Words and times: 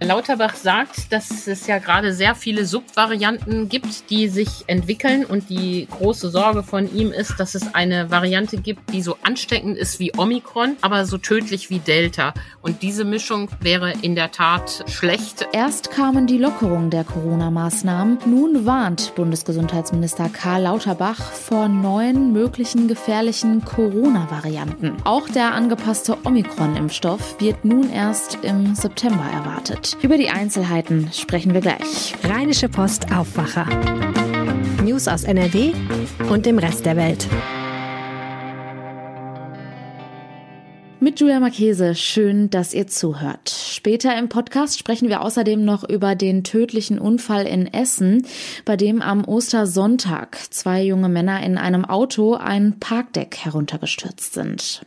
Lauterbach 0.00 0.56
sagt, 0.56 1.12
dass 1.12 1.46
es 1.46 1.66
ja 1.66 1.78
gerade 1.78 2.12
sehr 2.12 2.34
viele 2.34 2.66
Subvarianten 2.66 3.68
gibt, 3.68 4.10
die 4.10 4.28
sich 4.28 4.64
entwickeln 4.66 5.24
und 5.24 5.48
die 5.48 5.86
große 5.90 6.30
Sorge 6.30 6.62
von 6.62 6.94
ihm 6.94 7.12
ist, 7.12 7.38
dass 7.38 7.54
es 7.54 7.74
eine 7.74 8.10
Variante 8.10 8.56
gibt, 8.56 8.92
die 8.92 9.02
so 9.02 9.16
ansteckend 9.22 9.78
ist 9.78 10.00
wie 10.00 10.12
Omikron, 10.16 10.76
aber 10.80 11.06
so 11.06 11.16
tödlich 11.16 11.70
wie 11.70 11.78
Delta. 11.78 12.34
Und 12.60 12.82
diese 12.82 13.04
Mischung 13.04 13.48
wäre 13.60 13.92
in 14.02 14.14
der 14.14 14.32
Tat 14.32 14.84
schlecht. 14.88 15.46
Erst 15.52 15.90
kamen 15.90 16.26
die 16.26 16.38
Lockerungen 16.38 16.90
der 16.90 17.04
Corona-Maßnahmen. 17.04 18.18
Nun 18.26 18.66
warnt 18.66 19.14
Bundesgesundheitsminister 19.14 20.28
Karl 20.28 20.62
Lauterbach 20.62 21.20
vor 21.32 21.68
neuen 21.68 22.32
möglichen 22.32 22.88
gefährlichen 22.88 23.64
Corona-Varianten. 23.64 24.96
Auch 25.04 25.28
der 25.28 25.54
angepasste 25.54 26.18
Omikron-Impfstoff 26.24 27.40
wird 27.40 27.64
nun 27.64 27.90
erst 27.90 28.38
im 28.42 28.74
September 28.74 29.24
erwartet. 29.32 29.83
Über 30.02 30.16
die 30.16 30.30
Einzelheiten 30.30 31.10
sprechen 31.12 31.52
wir 31.52 31.60
gleich. 31.60 32.14
Rheinische 32.24 32.68
Post 32.68 33.12
Aufwacher. 33.12 33.66
News 34.82 35.08
aus 35.08 35.24
NRW 35.24 35.72
und 36.30 36.46
dem 36.46 36.58
Rest 36.58 36.86
der 36.86 36.96
Welt. 36.96 37.26
Mit 41.00 41.20
Julia 41.20 41.38
Marchese, 41.38 41.94
schön, 41.94 42.48
dass 42.48 42.72
ihr 42.72 42.86
zuhört. 42.86 43.50
Später 43.50 44.16
im 44.18 44.30
Podcast 44.30 44.78
sprechen 44.78 45.10
wir 45.10 45.20
außerdem 45.20 45.62
noch 45.62 45.86
über 45.86 46.14
den 46.14 46.44
tödlichen 46.44 46.98
Unfall 46.98 47.46
in 47.46 47.66
Essen, 47.66 48.26
bei 48.64 48.76
dem 48.76 49.02
am 49.02 49.24
Ostersonntag 49.26 50.38
zwei 50.50 50.82
junge 50.82 51.10
Männer 51.10 51.42
in 51.42 51.58
einem 51.58 51.84
Auto 51.84 52.34
ein 52.34 52.80
Parkdeck 52.80 53.36
heruntergestürzt 53.36 54.32
sind. 54.32 54.80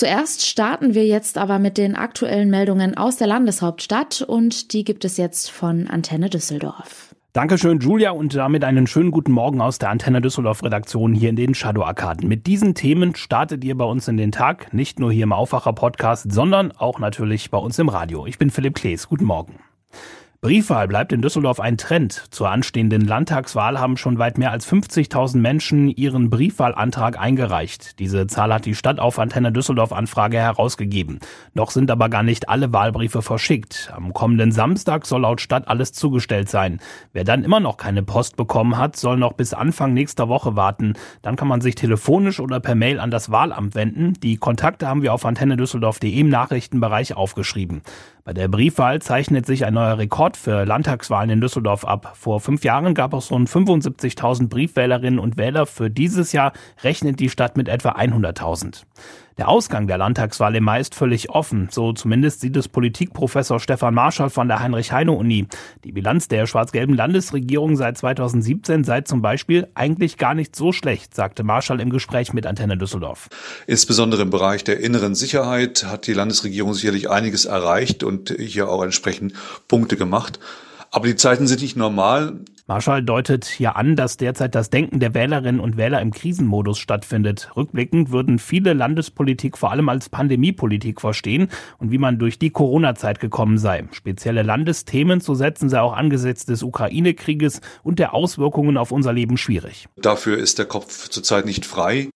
Zuerst 0.00 0.46
starten 0.46 0.94
wir 0.94 1.04
jetzt 1.04 1.36
aber 1.36 1.58
mit 1.58 1.76
den 1.76 1.94
aktuellen 1.94 2.48
Meldungen 2.48 2.96
aus 2.96 3.18
der 3.18 3.26
Landeshauptstadt 3.26 4.22
und 4.22 4.72
die 4.72 4.82
gibt 4.82 5.04
es 5.04 5.18
jetzt 5.18 5.50
von 5.50 5.88
Antenne 5.88 6.30
Düsseldorf. 6.30 7.14
Dankeschön, 7.34 7.80
Julia, 7.80 8.12
und 8.12 8.34
damit 8.34 8.64
einen 8.64 8.86
schönen 8.86 9.10
guten 9.10 9.32
Morgen 9.32 9.60
aus 9.60 9.78
der 9.78 9.90
Antenne 9.90 10.22
Düsseldorf 10.22 10.62
Redaktion 10.62 11.12
hier 11.12 11.28
in 11.28 11.36
den 11.36 11.54
Shadow 11.54 11.82
Arkaden. 11.82 12.30
Mit 12.30 12.46
diesen 12.46 12.74
Themen 12.74 13.14
startet 13.14 13.62
ihr 13.62 13.76
bei 13.76 13.84
uns 13.84 14.08
in 14.08 14.16
den 14.16 14.32
Tag, 14.32 14.72
nicht 14.72 14.98
nur 14.98 15.12
hier 15.12 15.24
im 15.24 15.34
Aufwacher 15.34 15.74
Podcast, 15.74 16.32
sondern 16.32 16.72
auch 16.72 16.98
natürlich 16.98 17.50
bei 17.50 17.58
uns 17.58 17.78
im 17.78 17.90
Radio. 17.90 18.24
Ich 18.24 18.38
bin 18.38 18.48
Philipp 18.48 18.76
Klees. 18.76 19.06
Guten 19.06 19.26
Morgen. 19.26 19.60
Briefwahl 20.42 20.88
bleibt 20.88 21.12
in 21.12 21.20
Düsseldorf 21.20 21.60
ein 21.60 21.76
Trend. 21.76 22.24
Zur 22.30 22.48
anstehenden 22.48 23.06
Landtagswahl 23.06 23.78
haben 23.78 23.98
schon 23.98 24.18
weit 24.18 24.38
mehr 24.38 24.52
als 24.52 24.66
50.000 24.66 25.36
Menschen 25.36 25.90
ihren 25.90 26.30
Briefwahlantrag 26.30 27.20
eingereicht. 27.20 27.98
Diese 27.98 28.26
Zahl 28.26 28.54
hat 28.54 28.64
die 28.64 28.74
Stadt 28.74 29.00
auf 29.00 29.18
Antenne 29.18 29.52
Düsseldorf 29.52 29.92
Anfrage 29.92 30.38
herausgegeben. 30.38 31.18
Noch 31.52 31.70
sind 31.70 31.90
aber 31.90 32.08
gar 32.08 32.22
nicht 32.22 32.48
alle 32.48 32.72
Wahlbriefe 32.72 33.20
verschickt. 33.20 33.92
Am 33.94 34.14
kommenden 34.14 34.50
Samstag 34.50 35.04
soll 35.04 35.20
laut 35.20 35.42
Stadt 35.42 35.68
alles 35.68 35.92
zugestellt 35.92 36.48
sein. 36.48 36.80
Wer 37.12 37.24
dann 37.24 37.44
immer 37.44 37.60
noch 37.60 37.76
keine 37.76 38.02
Post 38.02 38.38
bekommen 38.38 38.78
hat, 38.78 38.96
soll 38.96 39.18
noch 39.18 39.34
bis 39.34 39.52
Anfang 39.52 39.92
nächster 39.92 40.30
Woche 40.30 40.56
warten. 40.56 40.94
Dann 41.20 41.36
kann 41.36 41.48
man 41.48 41.60
sich 41.60 41.74
telefonisch 41.74 42.40
oder 42.40 42.60
per 42.60 42.76
Mail 42.76 42.98
an 42.98 43.10
das 43.10 43.30
Wahlamt 43.30 43.74
wenden. 43.74 44.14
Die 44.22 44.38
Kontakte 44.38 44.88
haben 44.88 45.02
wir 45.02 45.12
auf 45.12 45.26
antennedüsseldorf.de 45.26 46.18
im 46.18 46.30
Nachrichtenbereich 46.30 47.14
aufgeschrieben. 47.14 47.82
Bei 48.24 48.34
der 48.34 48.48
Briefwahl 48.48 49.00
zeichnet 49.00 49.46
sich 49.46 49.64
ein 49.64 49.74
neuer 49.74 49.98
Rekord 49.98 50.36
für 50.36 50.64
Landtagswahlen 50.64 51.30
in 51.30 51.40
Düsseldorf 51.40 51.84
ab. 51.84 52.12
Vor 52.16 52.40
fünf 52.40 52.64
Jahren 52.64 52.94
gab 52.94 53.14
es 53.14 53.30
rund 53.30 53.48
75.000 53.48 54.48
Briefwählerinnen 54.48 55.18
und 55.18 55.38
Wähler. 55.38 55.66
Für 55.66 55.90
dieses 55.90 56.32
Jahr 56.32 56.52
rechnet 56.84 57.18
die 57.20 57.30
Stadt 57.30 57.56
mit 57.56 57.68
etwa 57.68 57.92
100.000. 57.92 58.84
Der 59.40 59.48
Ausgang 59.48 59.86
der 59.86 59.96
Landtagswahl 59.96 60.54
im 60.54 60.64
Mai 60.64 60.80
ist 60.80 60.94
völlig 60.94 61.30
offen. 61.30 61.68
So 61.70 61.94
zumindest 61.94 62.42
sieht 62.42 62.58
es 62.58 62.68
Politikprofessor 62.68 63.58
Stefan 63.58 63.94
Marschall 63.94 64.28
von 64.28 64.48
der 64.48 64.60
Heinrich-Heine-Uni. 64.60 65.46
Die 65.82 65.92
Bilanz 65.92 66.28
der 66.28 66.46
schwarz-gelben 66.46 66.94
Landesregierung 66.94 67.74
seit 67.74 67.96
2017 67.96 68.84
sei 68.84 69.00
zum 69.00 69.22
Beispiel 69.22 69.68
eigentlich 69.72 70.18
gar 70.18 70.34
nicht 70.34 70.54
so 70.54 70.72
schlecht, 70.72 71.14
sagte 71.14 71.42
Marschall 71.42 71.80
im 71.80 71.88
Gespräch 71.88 72.34
mit 72.34 72.44
Antenne 72.44 72.76
Düsseldorf. 72.76 73.30
Insbesondere 73.66 74.20
im 74.20 74.28
Bereich 74.28 74.62
der 74.62 74.80
inneren 74.80 75.14
Sicherheit 75.14 75.86
hat 75.86 76.06
die 76.06 76.12
Landesregierung 76.12 76.74
sicherlich 76.74 77.08
einiges 77.08 77.46
erreicht 77.46 78.04
und 78.04 78.36
hier 78.38 78.68
auch 78.68 78.82
entsprechend 78.82 79.32
Punkte 79.68 79.96
gemacht. 79.96 80.38
Aber 80.90 81.06
die 81.06 81.16
Zeiten 81.16 81.46
sind 81.46 81.62
nicht 81.62 81.76
normal. 81.76 82.40
Marschall 82.70 83.02
deutet 83.02 83.58
ja 83.58 83.72
an, 83.72 83.96
dass 83.96 84.16
derzeit 84.16 84.54
das 84.54 84.70
Denken 84.70 85.00
der 85.00 85.12
Wählerinnen 85.12 85.60
und 85.60 85.76
Wähler 85.76 86.00
im 86.00 86.12
Krisenmodus 86.12 86.78
stattfindet. 86.78 87.50
Rückblickend 87.56 88.12
würden 88.12 88.38
viele 88.38 88.74
Landespolitik 88.74 89.58
vor 89.58 89.72
allem 89.72 89.88
als 89.88 90.08
Pandemiepolitik 90.08 91.00
verstehen 91.00 91.48
und 91.78 91.90
wie 91.90 91.98
man 91.98 92.20
durch 92.20 92.38
die 92.38 92.50
Corona-Zeit 92.50 93.18
gekommen 93.18 93.58
sei. 93.58 93.88
Spezielle 93.90 94.44
Landesthemen 94.44 95.20
zu 95.20 95.34
setzen 95.34 95.68
sei 95.68 95.80
auch 95.80 95.94
angesichts 95.94 96.46
des 96.46 96.62
Ukraine-Krieges 96.62 97.60
und 97.82 97.98
der 97.98 98.14
Auswirkungen 98.14 98.76
auf 98.76 98.92
unser 98.92 99.12
Leben 99.12 99.36
schwierig. 99.36 99.88
Dafür 99.96 100.38
ist 100.38 100.60
der 100.60 100.66
Kopf 100.66 101.08
zurzeit 101.08 101.46
nicht 101.46 101.66
frei. 101.66 102.08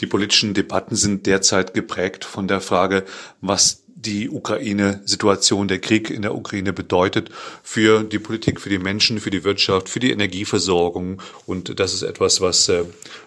Die 0.00 0.06
politischen 0.06 0.52
Debatten 0.52 0.96
sind 0.96 1.26
derzeit 1.26 1.74
geprägt 1.74 2.24
von 2.24 2.48
der 2.48 2.60
Frage, 2.60 3.04
was 3.40 3.81
die 3.94 4.30
Ukraine-Situation, 4.30 5.68
der 5.68 5.78
Krieg 5.78 6.10
in 6.10 6.22
der 6.22 6.34
Ukraine 6.34 6.72
bedeutet 6.72 7.30
für 7.62 8.02
die 8.02 8.18
Politik, 8.18 8.60
für 8.60 8.68
die 8.68 8.78
Menschen, 8.78 9.20
für 9.20 9.30
die 9.30 9.44
Wirtschaft, 9.44 9.88
für 9.88 10.00
die 10.00 10.10
Energieversorgung. 10.10 11.20
Und 11.46 11.78
das 11.78 11.94
ist 11.94 12.02
etwas, 12.02 12.40
was 12.40 12.68
äh, 12.68 12.84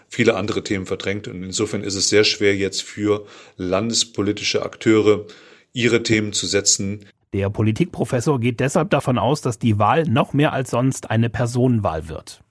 viele 0.09 0.35
andere 0.35 0.63
Themen 0.63 0.85
verdrängt. 0.85 1.27
Und 1.27 1.43
insofern 1.43 1.83
ist 1.83 1.95
es 1.95 2.09
sehr 2.09 2.23
schwer 2.23 2.55
jetzt 2.55 2.81
für 2.81 3.25
landespolitische 3.57 4.63
Akteure, 4.63 5.25
ihre 5.73 6.03
Themen 6.03 6.33
zu 6.33 6.47
setzen. 6.47 7.05
Der 7.33 7.49
Politikprofessor 7.49 8.39
geht 8.39 8.61
deshalb 8.61 8.89
davon 8.91 9.17
aus, 9.17 9.41
dass 9.41 9.59
die 9.59 9.77
Wahl 9.77 10.03
noch 10.05 10.33
mehr 10.33 10.53
als 10.53 10.71
sonst 10.71 11.09
eine 11.09 11.29
Personenwahl 11.29 12.07
wird. 12.07 12.44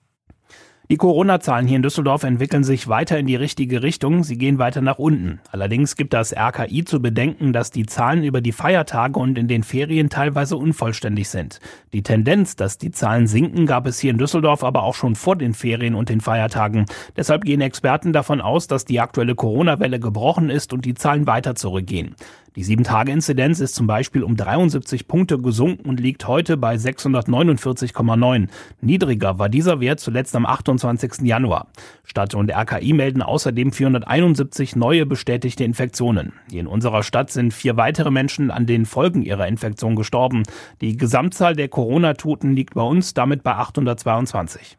Die 0.91 0.97
Corona-Zahlen 0.97 1.65
hier 1.65 1.77
in 1.77 1.81
Düsseldorf 1.81 2.21
entwickeln 2.21 2.63
sich 2.63 2.87
weiter 2.87 3.17
in 3.17 3.25
die 3.25 3.35
richtige 3.35 3.81
Richtung. 3.81 4.23
Sie 4.23 4.37
gehen 4.37 4.59
weiter 4.59 4.81
nach 4.81 4.99
unten. 4.99 5.39
Allerdings 5.51 5.95
gibt 5.95 6.13
das 6.13 6.31
RKI 6.31 6.85
zu 6.85 7.01
bedenken, 7.01 7.53
dass 7.53 7.71
die 7.71 7.87
Zahlen 7.87 8.23
über 8.23 8.39
die 8.39 8.51
Feiertage 8.51 9.19
und 9.19 9.35
in 9.39 9.47
den 9.47 9.63
Ferien 9.63 10.11
teilweise 10.11 10.57
unvollständig 10.57 11.29
sind. 11.29 11.59
Die 11.91 12.03
Tendenz, 12.03 12.55
dass 12.55 12.77
die 12.77 12.91
Zahlen 12.91 13.25
sinken, 13.25 13.65
gab 13.65 13.87
es 13.87 13.97
hier 13.97 14.11
in 14.11 14.19
Düsseldorf 14.19 14.63
aber 14.63 14.83
auch 14.83 14.93
schon 14.93 15.15
vor 15.15 15.35
den 15.35 15.55
Ferien 15.55 15.95
und 15.95 16.09
den 16.09 16.21
Feiertagen. 16.21 16.85
Deshalb 17.17 17.45
gehen 17.45 17.61
Experten 17.61 18.13
davon 18.13 18.39
aus, 18.39 18.67
dass 18.67 18.85
die 18.85 18.99
aktuelle 18.99 19.33
Corona-Welle 19.33 19.99
gebrochen 19.99 20.51
ist 20.51 20.71
und 20.71 20.85
die 20.85 20.93
Zahlen 20.93 21.25
weiter 21.25 21.55
zurückgehen. 21.55 22.15
Die 22.55 22.63
7-Tage-Inzidenz 22.63 23.59
ist 23.59 23.75
zum 23.75 23.85
Beispiel 23.85 24.23
um 24.23 24.37
73 24.37 25.09
Punkte 25.09 25.39
gesunken 25.39 25.89
und 25.89 25.99
liegt 25.99 26.25
heute 26.25 26.55
bei 26.55 26.75
649,9. 26.75 28.47
Niedriger 28.79 29.39
war 29.39 29.49
dieser 29.49 29.81
Wert 29.81 29.99
zuletzt 29.99 30.35
am 30.37 30.45
28. 30.45 31.21
Januar. 31.23 31.67
Stadt 32.05 32.33
und 32.33 32.49
RKI 32.49 32.93
melden 32.93 33.21
außerdem 33.21 33.73
471 33.73 34.77
neue 34.77 35.05
bestätigte 35.05 35.65
Infektionen. 35.65 36.31
In 36.49 36.67
unserer 36.67 37.03
Stadt 37.03 37.29
sind 37.29 37.53
vier 37.53 37.75
weitere 37.75 38.09
Menschen 38.11 38.51
an 38.51 38.65
den 38.65 38.85
Folgen 38.85 39.21
ihrer 39.21 39.47
Infektion 39.47 39.97
gestorben. 39.97 40.43
Die 40.79 40.95
Gesamtzahl 40.95 41.55
der 41.57 41.67
Corona-Toten 41.67 42.53
liegt 42.53 42.75
bei 42.75 42.83
uns 42.83 43.13
damit 43.13 43.43
bei 43.43 43.55
822. 43.55 44.77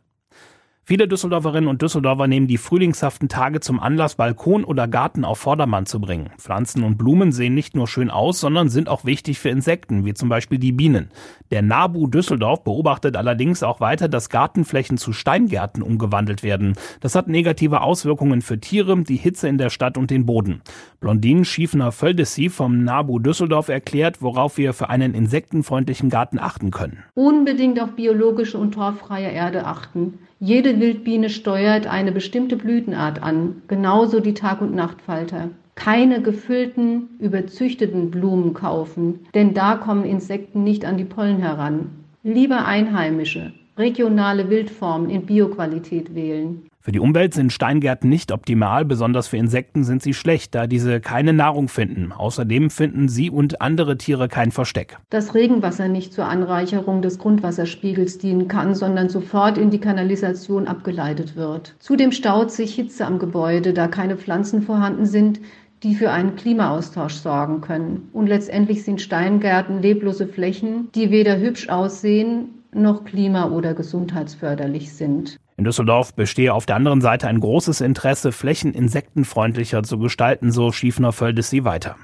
Viele 0.89 1.09
Düsseldorferinnen 1.09 1.69
und 1.69 1.83
Düsseldorfer 1.83 2.29
nehmen 2.29 2.47
die 2.47 2.59
frühlingshaften 2.59 3.29
Tage 3.29 3.59
zum 3.59 3.81
Anlass, 3.81 4.15
Balkon 4.15 4.63
oder 4.63 4.87
Garten 4.87 5.25
auf 5.25 5.41
Vordermann 5.41 5.85
zu 5.85 6.01
bringen. 6.01 6.31
Pflanzen 6.39 6.85
und 6.85 6.97
Blumen 6.97 7.33
sehen 7.33 7.55
nicht 7.55 7.75
nur 7.75 7.89
schön 7.89 8.09
aus, 8.09 8.39
sondern 8.39 8.69
sind 8.69 8.89
auch 8.89 9.05
wichtig 9.05 9.41
für 9.41 9.49
Insekten, 9.49 10.05
wie 10.05 10.15
zum 10.15 10.29
Beispiel 10.29 10.61
die 10.61 10.71
Bienen. 10.71 11.11
Der 11.51 11.63
NABU 11.63 12.07
Düsseldorf 12.07 12.63
beobachtet 12.63 13.17
allerdings 13.17 13.65
auch 13.65 13.81
weiter, 13.81 14.09
dass 14.09 14.31
Gartenflächen 14.31 14.97
zu 14.97 15.13
Steingärten 15.13 15.83
umgewandelt 15.83 16.45
werden. 16.45 16.77
Das 17.01 17.17
hat 17.17 17.27
negative 17.27 17.81
Auswirkungen 17.81 18.41
für 18.41 18.61
Tiere, 18.61 18.97
die 19.03 19.17
Hitze 19.17 19.49
in 19.49 19.59
der 19.59 19.71
Stadt 19.71 19.99
und 19.99 20.13
den 20.13 20.25
Boden. 20.25 20.63
Blondine 21.01 21.45
Schiefner-Földesi 21.45 22.49
vom 22.49 22.85
NABU 22.85 23.19
Düsseldorf 23.19 23.71
erklärt, 23.71 24.23
worauf 24.23 24.57
wir 24.57 24.73
für 24.73 24.89
einen 24.89 25.15
insektenfreundlichen 25.15 26.11
Garten 26.11 26.39
achten 26.39 26.71
können. 26.71 27.03
Unbedingt 27.15 27.81
auf 27.81 27.97
biologische 27.97 28.57
und 28.57 28.75
torffreie 28.75 29.33
Erde 29.33 29.67
achten. 29.67 30.21
Jede 30.39 30.79
Wildbiene 30.81 31.31
steuert 31.31 31.87
eine 31.87 32.13
bestimmte 32.13 32.57
Blütenart 32.57 33.23
an, 33.23 33.63
genauso 33.69 34.21
die 34.21 34.35
Tag- 34.35 34.61
und 34.61 34.75
Nachtfalter. 34.75 35.49
Keine 35.77 36.21
gefüllten, 36.21 37.09
überzüchteten 37.19 38.11
Blumen 38.11 38.53
kaufen, 38.53 39.21
denn 39.35 39.55
da 39.55 39.77
kommen 39.77 40.05
Insekten 40.05 40.63
nicht 40.63 40.85
an 40.85 40.99
die 40.99 41.05
Pollen 41.05 41.39
heran. 41.39 41.89
Lieber 42.23 42.67
einheimische, 42.67 43.55
regionale 43.79 44.51
Wildformen 44.51 45.09
in 45.09 45.25
Bioqualität 45.25 46.15
wählen. 46.15 46.67
Für 46.87 46.93
die 46.93 47.01
Umwelt 47.01 47.35
sind 47.35 47.53
Steingärten 47.53 48.09
nicht 48.09 48.31
optimal, 48.31 48.85
besonders 48.85 49.27
für 49.27 49.39
Insekten 49.39 49.83
sind 49.83 50.05
sie 50.05 50.15
schlecht, 50.15 50.55
da 50.55 50.69
diese 50.69 51.01
keine 51.01 51.33
Nahrung 51.33 51.67
finden. 51.67 52.13
Außerdem 52.13 52.71
finden 52.71 53.09
sie 53.09 53.29
und 53.29 53.61
andere 53.61 53.99
Tiere 53.99 54.29
kein 54.29 54.53
Versteck. 54.53 54.97
Das 55.11 55.35
Regenwasser 55.35 55.89
nicht 55.89 56.13
zur 56.13 56.27
Anreicherung 56.27 57.03
des 57.03 57.19
Grundwasserspiegels 57.19 58.19
dienen 58.19 58.47
kann, 58.47 58.77
sondern 58.77 59.09
sofort 59.09 59.59
in 59.59 59.71
die 59.71 59.81
Kanalisation 59.81 60.69
abgeleitet 60.69 61.35
wird. 61.35 61.75
Zudem 61.81 62.13
staut 62.13 62.53
sich 62.53 62.77
Hitze 62.77 63.05
am 63.05 63.19
Gebäude, 63.19 63.73
da 63.73 63.89
keine 63.89 64.17
Pflanzen 64.17 64.63
vorhanden 64.63 65.07
sind, 65.07 65.41
die 65.83 65.97
für 65.97 66.13
einen 66.13 66.37
Klimaaustausch 66.37 67.15
sorgen 67.15 67.63
können. 67.63 68.11
Und 68.13 68.29
letztendlich 68.29 68.85
sind 68.85 69.01
Steingärten 69.01 69.83
leblose 69.83 70.29
Flächen, 70.29 70.89
die 70.95 71.11
weder 71.11 71.37
hübsch 71.41 71.69
aussehen 71.69 72.63
noch 72.73 73.05
klima- 73.05 73.51
oder 73.51 73.75
gesundheitsförderlich 73.75 74.93
sind. 74.93 75.39
In 75.59 75.65
Düsseldorf 75.65 76.15
bestehe 76.15 76.53
auf 76.53 76.67
der 76.67 76.77
anderen 76.77 77.01
Seite 77.01 77.29
ein 77.29 77.41
großes 77.41 77.81
Interesse, 77.81 78.31
Flächen 78.31 78.75
insektenfreundlicher 78.75 79.83
zu 79.83 79.99
gestalten, 79.99 80.53
so 80.53 80.71
Schiefner 80.71 81.13
Völdes 81.13 81.49
sie 81.49 81.65
weiter. 81.65 81.97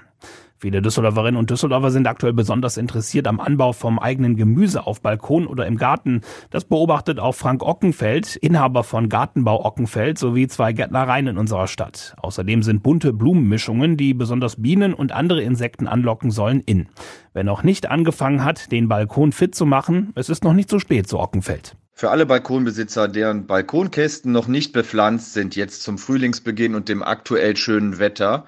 Viele 0.57 0.81
Düsseldorferinnen 0.81 1.39
und 1.39 1.51
Düsseldorfer 1.51 1.91
sind 1.91 2.07
aktuell 2.07 2.33
besonders 2.33 2.77
interessiert 2.77 3.27
am 3.27 3.41
Anbau 3.41 3.73
vom 3.73 3.99
eigenen 3.99 4.37
Gemüse 4.37 4.87
auf 4.87 5.03
Balkon 5.03 5.49
oder 5.49 5.67
im 5.67 5.77
Garten. 5.77 6.21
Das 6.51 6.65
beobachtet 6.65 7.19
auch 7.19 7.35
Frank 7.35 7.63
Ockenfeld, 7.63 8.37
Inhaber 8.37 8.85
von 8.85 9.09
Gartenbau 9.09 9.67
Ockenfeld 9.67 10.19
sowie 10.19 10.47
zwei 10.47 10.73
Gärtnereien 10.73 11.27
in 11.27 11.37
unserer 11.37 11.67
Stadt. 11.67 12.15
Außerdem 12.23 12.63
sind 12.63 12.85
bunte 12.85 13.13
Blumenmischungen, 13.13 13.97
die 13.97 14.15
besonders 14.15 14.63
Bienen 14.63 14.95
und 14.95 15.11
andere 15.11 15.43
Insekten 15.43 15.89
anlocken 15.89 16.31
sollen, 16.31 16.61
in. 16.61 16.87
Wer 17.35 17.43
noch 17.43 17.65
nicht 17.65 17.91
angefangen 17.91 18.45
hat, 18.45 18.71
den 18.71 18.89
Balkon 18.89 19.33
fit 19.33 19.57
zu 19.57 19.67
machen, 19.67 20.13
es 20.15 20.29
ist 20.29 20.45
noch 20.45 20.55
nicht 20.55 20.71
so 20.71 20.79
spät, 20.79 21.09
so 21.09 21.19
Ockenfeld. 21.19 21.77
Für 21.95 22.11
alle 22.11 22.27
Balkonbesitzer, 22.27 23.07
deren 23.07 23.47
Balkonkästen 23.47 24.33
noch 24.33 24.49
nicht 24.49 24.73
bepflanzt 24.73 25.35
sind, 25.35 25.55
jetzt 25.55 25.83
zum 25.83 25.99
Frühlingsbeginn 25.99 26.75
und 26.75 26.89
dem 26.89 27.03
aktuell 27.03 27.57
schönen 27.57 27.99
Wetter, 27.99 28.47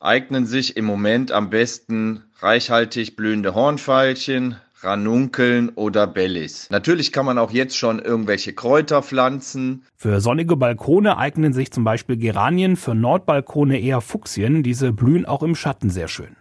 eignen 0.00 0.46
sich 0.46 0.76
im 0.76 0.84
Moment 0.84 1.32
am 1.32 1.50
besten 1.50 2.24
reichhaltig 2.40 3.16
blühende 3.16 3.54
Hornfeilchen, 3.54 4.56
Ranunkeln 4.84 5.70
oder 5.70 6.06
Bellis. 6.06 6.68
Natürlich 6.70 7.10
kann 7.10 7.26
man 7.26 7.38
auch 7.38 7.50
jetzt 7.50 7.76
schon 7.76 7.98
irgendwelche 7.98 8.52
Kräuter 8.52 9.02
pflanzen. 9.02 9.84
Für 9.96 10.20
sonnige 10.20 10.56
Balkone 10.56 11.16
eignen 11.16 11.52
sich 11.52 11.72
zum 11.72 11.84
Beispiel 11.84 12.16
Geranien, 12.16 12.76
für 12.76 12.94
Nordbalkone 12.94 13.80
eher 13.80 14.02
Fuchsien. 14.02 14.62
Diese 14.62 14.92
blühen 14.92 15.24
auch 15.24 15.42
im 15.42 15.54
Schatten 15.54 15.88
sehr 15.90 16.08
schön. 16.08 16.36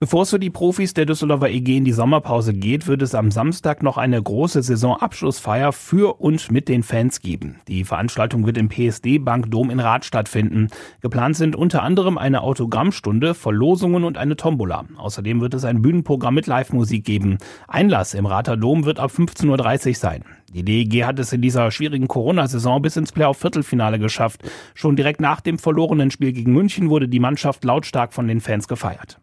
Bevor 0.00 0.22
es 0.22 0.30
für 0.30 0.38
die 0.38 0.48
Profis 0.48 0.94
der 0.94 1.06
Düsseldorfer 1.06 1.50
EG 1.50 1.78
in 1.78 1.84
die 1.84 1.90
Sommerpause 1.90 2.54
geht, 2.54 2.86
wird 2.86 3.02
es 3.02 3.16
am 3.16 3.32
Samstag 3.32 3.82
noch 3.82 3.96
eine 3.96 4.22
große 4.22 4.62
Saisonabschlussfeier 4.62 5.72
für 5.72 6.20
und 6.20 6.52
mit 6.52 6.68
den 6.68 6.84
Fans 6.84 7.20
geben. 7.20 7.56
Die 7.66 7.82
Veranstaltung 7.82 8.46
wird 8.46 8.58
im 8.58 8.68
PSD 8.68 9.18
Bank 9.18 9.50
Dom 9.50 9.70
in 9.70 9.80
Rath 9.80 10.04
stattfinden. 10.04 10.68
Geplant 11.00 11.34
sind 11.34 11.56
unter 11.56 11.82
anderem 11.82 12.16
eine 12.16 12.42
Autogrammstunde, 12.42 13.34
Verlosungen 13.34 14.04
und 14.04 14.18
eine 14.18 14.36
Tombola. 14.36 14.84
Außerdem 14.98 15.40
wird 15.40 15.54
es 15.54 15.64
ein 15.64 15.82
Bühnenprogramm 15.82 16.34
mit 16.34 16.46
Live-Musik 16.46 17.04
geben. 17.04 17.38
Einlass 17.66 18.14
im 18.14 18.26
Rather 18.26 18.56
Dom 18.56 18.84
wird 18.84 19.00
ab 19.00 19.10
15.30 19.10 19.88
Uhr 19.88 19.94
sein. 19.96 20.24
Die 20.54 20.62
DEG 20.62 21.06
hat 21.06 21.18
es 21.18 21.32
in 21.32 21.42
dieser 21.42 21.72
schwierigen 21.72 22.06
Corona-Saison 22.06 22.80
bis 22.80 22.96
ins 22.96 23.10
Playoff-Viertelfinale 23.10 23.98
geschafft. 23.98 24.48
Schon 24.74 24.94
direkt 24.94 25.20
nach 25.20 25.40
dem 25.40 25.58
verlorenen 25.58 26.12
Spiel 26.12 26.32
gegen 26.32 26.52
München 26.52 26.88
wurde 26.88 27.08
die 27.08 27.18
Mannschaft 27.18 27.64
lautstark 27.64 28.12
von 28.12 28.28
den 28.28 28.40
Fans 28.40 28.68
gefeiert. 28.68 29.18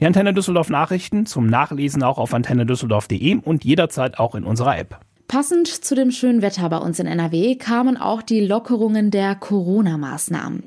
Die 0.00 0.06
Antenne 0.06 0.32
Düsseldorf 0.32 0.70
Nachrichten 0.70 1.26
zum 1.26 1.46
Nachlesen 1.46 2.02
auch 2.02 2.16
auf 2.16 2.32
antennedüsseldorf.de 2.32 3.36
und 3.44 3.64
jederzeit 3.64 4.18
auch 4.18 4.34
in 4.34 4.44
unserer 4.44 4.78
App. 4.78 4.98
Passend 5.28 5.68
zu 5.68 5.94
dem 5.94 6.10
schönen 6.10 6.40
Wetter 6.40 6.68
bei 6.70 6.78
uns 6.78 6.98
in 6.98 7.06
NRW 7.06 7.54
kamen 7.56 7.98
auch 7.98 8.22
die 8.22 8.40
Lockerungen 8.40 9.10
der 9.10 9.34
Corona-Maßnahmen. 9.34 10.64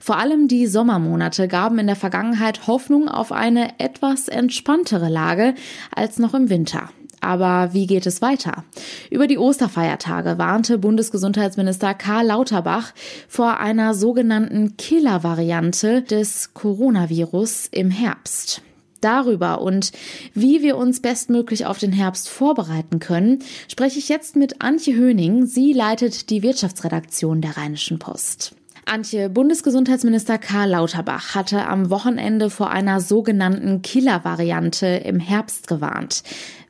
Vor 0.00 0.18
allem 0.18 0.46
die 0.46 0.68
Sommermonate 0.68 1.48
gaben 1.48 1.80
in 1.80 1.88
der 1.88 1.96
Vergangenheit 1.96 2.68
Hoffnung 2.68 3.08
auf 3.08 3.32
eine 3.32 3.78
etwas 3.80 4.28
entspanntere 4.28 5.08
Lage 5.08 5.54
als 5.94 6.20
noch 6.20 6.32
im 6.32 6.48
Winter. 6.48 6.88
Aber 7.20 7.74
wie 7.74 7.88
geht 7.88 8.06
es 8.06 8.22
weiter? 8.22 8.64
Über 9.10 9.26
die 9.26 9.38
Osterfeiertage 9.38 10.38
warnte 10.38 10.78
Bundesgesundheitsminister 10.78 11.92
Karl 11.92 12.26
Lauterbach 12.26 12.94
vor 13.26 13.58
einer 13.58 13.94
sogenannten 13.94 14.76
Killer-Variante 14.76 16.02
des 16.02 16.54
Coronavirus 16.54 17.66
im 17.72 17.90
Herbst. 17.90 18.62
Darüber 19.00 19.60
und 19.62 19.92
wie 20.34 20.62
wir 20.62 20.76
uns 20.76 21.00
bestmöglich 21.00 21.66
auf 21.66 21.78
den 21.78 21.92
Herbst 21.92 22.28
vorbereiten 22.28 22.98
können, 22.98 23.40
spreche 23.68 23.98
ich 23.98 24.08
jetzt 24.08 24.36
mit 24.36 24.62
Antje 24.62 24.94
Höning. 24.94 25.46
Sie 25.46 25.72
leitet 25.72 26.30
die 26.30 26.42
Wirtschaftsredaktion 26.42 27.40
der 27.40 27.56
Rheinischen 27.56 27.98
Post. 27.98 28.54
Antje, 28.88 29.28
Bundesgesundheitsminister 29.28 30.38
Karl 30.38 30.70
Lauterbach 30.70 31.34
hatte 31.34 31.66
am 31.66 31.90
Wochenende 31.90 32.50
vor 32.50 32.70
einer 32.70 33.00
sogenannten 33.00 33.82
Killer-Variante 33.82 34.86
im 34.86 35.18
Herbst 35.18 35.66
gewarnt. 35.66 36.22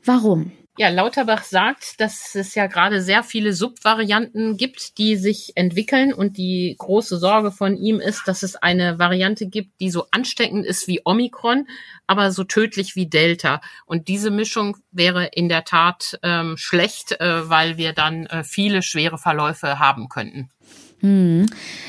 Warum? 0.03 0.51
Ja, 0.79 0.89
Lauterbach 0.89 1.43
sagt, 1.43 1.99
dass 1.99 2.35
es 2.35 2.53
ja 2.53 2.67
gerade 2.67 3.01
sehr 3.01 3.23
viele 3.23 3.53
Subvarianten 3.53 4.57
gibt, 4.57 4.99
die 4.99 5.15
sich 5.15 5.53
entwickeln 5.55 6.13
und 6.13 6.37
die 6.37 6.75
große 6.77 7.17
Sorge 7.17 7.51
von 7.51 7.75
ihm 7.75 7.99
ist, 7.99 8.27
dass 8.27 8.43
es 8.43 8.55
eine 8.55 8.99
Variante 8.99 9.47
gibt, 9.47 9.79
die 9.79 9.89
so 9.89 10.05
ansteckend 10.11 10.67
ist 10.67 10.87
wie 10.87 11.01
Omikron, 11.03 11.67
aber 12.05 12.31
so 12.31 12.43
tödlich 12.43 12.95
wie 12.95 13.07
Delta. 13.07 13.59
Und 13.87 14.07
diese 14.07 14.29
Mischung 14.29 14.77
wäre 14.91 15.25
in 15.25 15.49
der 15.49 15.63
Tat 15.63 16.19
ähm, 16.21 16.57
schlecht, 16.57 17.19
äh, 17.19 17.49
weil 17.49 17.77
wir 17.77 17.93
dann 17.93 18.27
äh, 18.27 18.43
viele 18.43 18.83
schwere 18.83 19.17
Verläufe 19.17 19.79
haben 19.79 20.09
könnten. 20.09 20.49
Hm. 20.99 21.47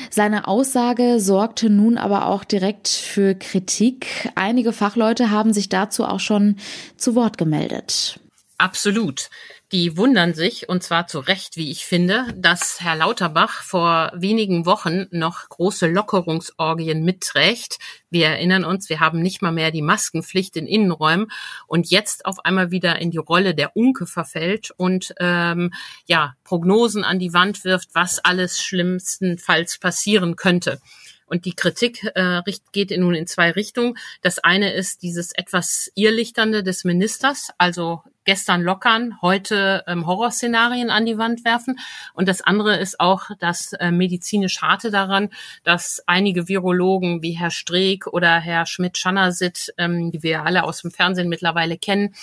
Seine 0.09 0.47
Aussage 0.47 1.19
sorgte 1.19 1.69
nun 1.69 1.99
aber 1.99 2.25
auch 2.25 2.43
direkt 2.43 2.87
für 2.87 3.35
Kritik. 3.35 4.31
Einige 4.33 4.73
Fachleute 4.73 5.29
haben 5.29 5.53
sich 5.53 5.69
dazu 5.69 6.05
auch 6.05 6.19
schon 6.19 6.57
zu 6.97 7.13
Wort 7.13 7.37
gemeldet. 7.37 8.19
Absolut. 8.59 9.29
Die 9.71 9.95
wundern 9.95 10.33
sich, 10.33 10.67
und 10.67 10.83
zwar 10.83 11.07
zu 11.07 11.19
Recht, 11.19 11.55
wie 11.55 11.71
ich 11.71 11.85
finde, 11.85 12.25
dass 12.35 12.81
Herr 12.81 12.97
Lauterbach 12.97 13.63
vor 13.63 14.11
wenigen 14.13 14.65
Wochen 14.65 15.05
noch 15.11 15.47
große 15.47 15.87
Lockerungsorgien 15.87 17.05
mitträgt. 17.05 17.79
Wir 18.09 18.27
erinnern 18.27 18.65
uns, 18.65 18.89
wir 18.89 18.99
haben 18.99 19.21
nicht 19.21 19.41
mal 19.41 19.53
mehr 19.53 19.71
die 19.71 19.81
Maskenpflicht 19.81 20.57
in 20.57 20.67
Innenräumen 20.67 21.31
und 21.67 21.89
jetzt 21.89 22.25
auf 22.25 22.43
einmal 22.43 22.69
wieder 22.69 22.99
in 22.99 23.11
die 23.11 23.17
Rolle 23.17 23.55
der 23.55 23.77
Unke 23.77 24.05
verfällt 24.05 24.71
und 24.75 25.13
ähm, 25.21 25.71
ja 26.05 26.33
Prognosen 26.43 27.05
an 27.05 27.17
die 27.17 27.31
Wand 27.31 27.63
wirft, 27.63 27.95
was 27.95 28.19
alles 28.19 28.61
schlimmstenfalls 28.61 29.77
passieren 29.77 30.35
könnte. 30.35 30.81
Und 31.29 31.45
die 31.45 31.53
Kritik 31.53 32.03
äh, 32.15 32.41
geht 32.71 32.89
nun 32.97 33.13
in 33.13 33.27
zwei 33.27 33.51
Richtungen. 33.51 33.97
Das 34.21 34.39
eine 34.39 34.73
ist 34.73 35.03
dieses 35.03 35.31
etwas 35.31 35.91
Irrlichternde 35.95 36.63
des 36.63 36.83
Ministers, 36.83 37.51
also 37.57 38.01
gestern 38.29 38.61
lockern, 38.61 39.17
heute 39.23 39.83
ähm, 39.87 40.05
Horrorszenarien 40.05 40.91
an 40.91 41.07
die 41.07 41.17
Wand 41.17 41.43
werfen. 41.45 41.79
Und 42.13 42.27
das 42.27 42.41
andere 42.41 42.77
ist 42.77 42.99
auch 42.99 43.31
das 43.39 43.73
äh, 43.73 43.89
medizinisch 43.89 44.61
Harte 44.61 44.91
daran, 44.91 45.29
dass 45.63 46.03
einige 46.05 46.47
Virologen 46.47 47.23
wie 47.23 47.31
Herr 47.31 47.49
Streeck 47.49 48.05
oder 48.05 48.39
Herr 48.39 48.67
Schmidt-Schanasit, 48.67 49.73
ähm, 49.79 50.11
die 50.11 50.21
wir 50.21 50.45
alle 50.45 50.63
aus 50.63 50.83
dem 50.83 50.91
Fernsehen 50.91 51.27
mittlerweile 51.27 51.79
kennen, 51.79 52.13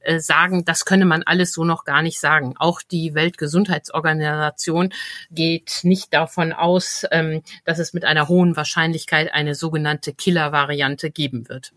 äh, 0.00 0.18
sagen, 0.18 0.64
das 0.64 0.84
könne 0.84 1.04
man 1.04 1.22
alles 1.22 1.52
so 1.52 1.62
noch 1.62 1.84
gar 1.84 2.02
nicht 2.02 2.18
sagen. 2.18 2.54
Auch 2.58 2.82
die 2.82 3.14
Weltgesundheitsorganisation 3.14 4.92
geht 5.30 5.78
nicht 5.84 6.12
davon 6.12 6.52
aus, 6.52 7.06
ähm, 7.12 7.42
dass 7.64 7.78
es 7.78 7.92
mit 7.92 8.04
einer 8.04 8.26
hohen 8.26 8.56
Wahrscheinlichkeit 8.56 9.32
eine 9.32 9.54
sogenannte 9.54 10.12
Killer-Variante 10.12 11.12
geben 11.12 11.48
wird. 11.48 11.72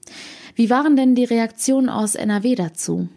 Wie 0.55 0.71
waren 0.71 0.95
denn 0.95 1.13
die 1.13 1.25
Reaktionen 1.25 1.89
aus 1.89 2.15
NRW 2.15 2.55
dazu? 2.55 3.09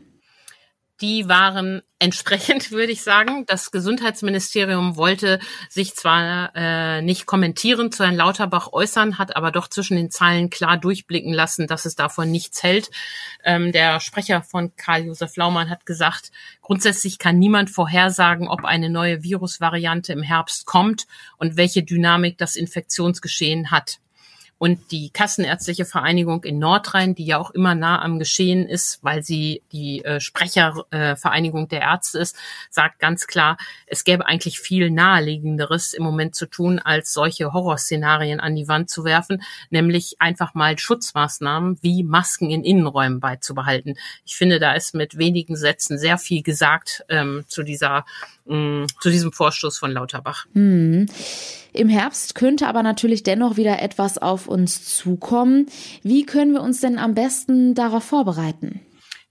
Die 1.00 1.28
waren 1.28 1.83
entsprechend, 1.99 2.71
würde 2.73 2.93
ich 2.93 3.02
sagen. 3.02 3.45
Das 3.47 3.71
Gesundheitsministerium 3.71 4.97
wollte 4.97 5.38
sich 5.69 5.95
zwar 5.95 6.52
äh, 6.55 7.02
nicht 7.02 7.26
kommentieren 7.26 7.93
zu 7.93 8.05
Herrn 8.05 8.17
Lauterbach 8.17 8.73
äußern, 8.73 9.19
hat 9.19 9.37
aber 9.37 9.50
doch 9.50 9.69
zwischen 9.69 9.97
den 9.97 10.11
Zeilen 10.11 10.50
klar 10.50 10.76
durchblicken 10.76 11.33
lassen, 11.33 11.67
dass 11.67 11.85
es 11.85 11.95
davon 11.95 12.31
nichts 12.31 12.62
hält. 12.62 12.90
Ähm, 13.45 13.73
der 13.73 14.00
Sprecher 14.00 14.43
von 14.43 14.75
Karl-Josef 14.76 15.37
Laumann 15.37 15.71
hat 15.71 15.87
gesagt, 15.87 16.31
grundsätzlich 16.62 17.19
kann 17.19 17.38
niemand 17.38 17.71
vorhersagen, 17.71 18.49
ob 18.49 18.64
eine 18.64 18.90
neue 18.90 19.23
Virusvariante 19.23 20.12
im 20.12 20.23
Herbst 20.23 20.67
kommt 20.67 21.07
und 21.37 21.57
welche 21.57 21.83
Dynamik 21.83 22.38
das 22.38 22.57
Infektionsgeschehen 22.57 23.71
hat. 23.71 23.99
Und 24.59 24.91
die 24.91 25.11
Kassenärztliche 25.11 25.85
Vereinigung 25.85 26.43
in 26.43 26.59
Nordrhein, 26.59 27.15
die 27.15 27.25
ja 27.25 27.38
auch 27.38 27.53
immer 27.53 27.77
nah 27.77 28.03
am 28.03 28.19
Geschehen 28.19 28.67
ist, 28.67 28.99
weil 29.03 29.23
sie 29.23 29.62
die 29.73 30.05
äh, 30.05 30.21
Sprechervereinigung 30.21 31.65
äh, 31.65 31.69
der 31.69 31.81
Ärzte 31.83 32.19
ist, 32.19 32.37
sagt 32.69 32.99
ganz 32.99 33.29
klar, 33.29 33.57
es 33.87 34.03
gäbe 34.03 34.27
eigentlich 34.27 34.59
viel 34.59 34.91
naheliegenderes 34.91 35.95
im 35.95 36.03
Moment 36.03 36.35
zu 36.35 36.47
tun, 36.47 36.81
als 36.81 37.12
solche 37.12 37.53
Horrorszenarien 37.53 38.41
an 38.41 38.57
die 38.57 38.67
Wand 38.67 38.91
zu 38.91 39.05
werfen, 39.05 39.43
nämlich 39.71 40.17
einfach 40.19 40.55
mal 40.55 40.77
Schutzmaßnahmen 40.77 41.79
wie 41.81 42.03
Masken 42.03 42.50
in 42.50 42.65
Innenräumen 42.65 43.21
beizubehalten. 43.21 43.97
Ich 44.25 44.37
finde, 44.37 44.59
da 44.59 44.73
ist 44.73 44.95
mit 44.95 45.19
wenigen 45.19 45.57
Sätzen 45.57 45.99
sehr 45.99 46.19
viel 46.19 46.43
gesagt 46.43 47.05
ähm, 47.09 47.45
zu 47.47 47.62
dieser 47.62 48.05
mh, 48.49 48.87
zu 49.00 49.11
diesem 49.11 49.33
Vorstoß 49.33 49.78
von 49.78 49.90
Lauterbach. 49.93 50.47
Hm. 50.55 51.07
Im 51.73 51.88
Herbst 51.88 52.35
könnte 52.35 52.67
aber 52.67 52.83
natürlich 52.83 53.23
dennoch 53.23 53.57
wieder 53.57 53.81
etwas 53.81 54.19
auf 54.19 54.49
uns 54.49 54.85
zukommen. 54.97 55.67
Wie 56.02 56.25
können 56.25 56.52
wir 56.52 56.62
uns 56.62 56.81
denn 56.81 56.99
am 56.99 57.14
besten 57.14 57.75
darauf 57.75 58.05
vorbereiten? 58.05 58.81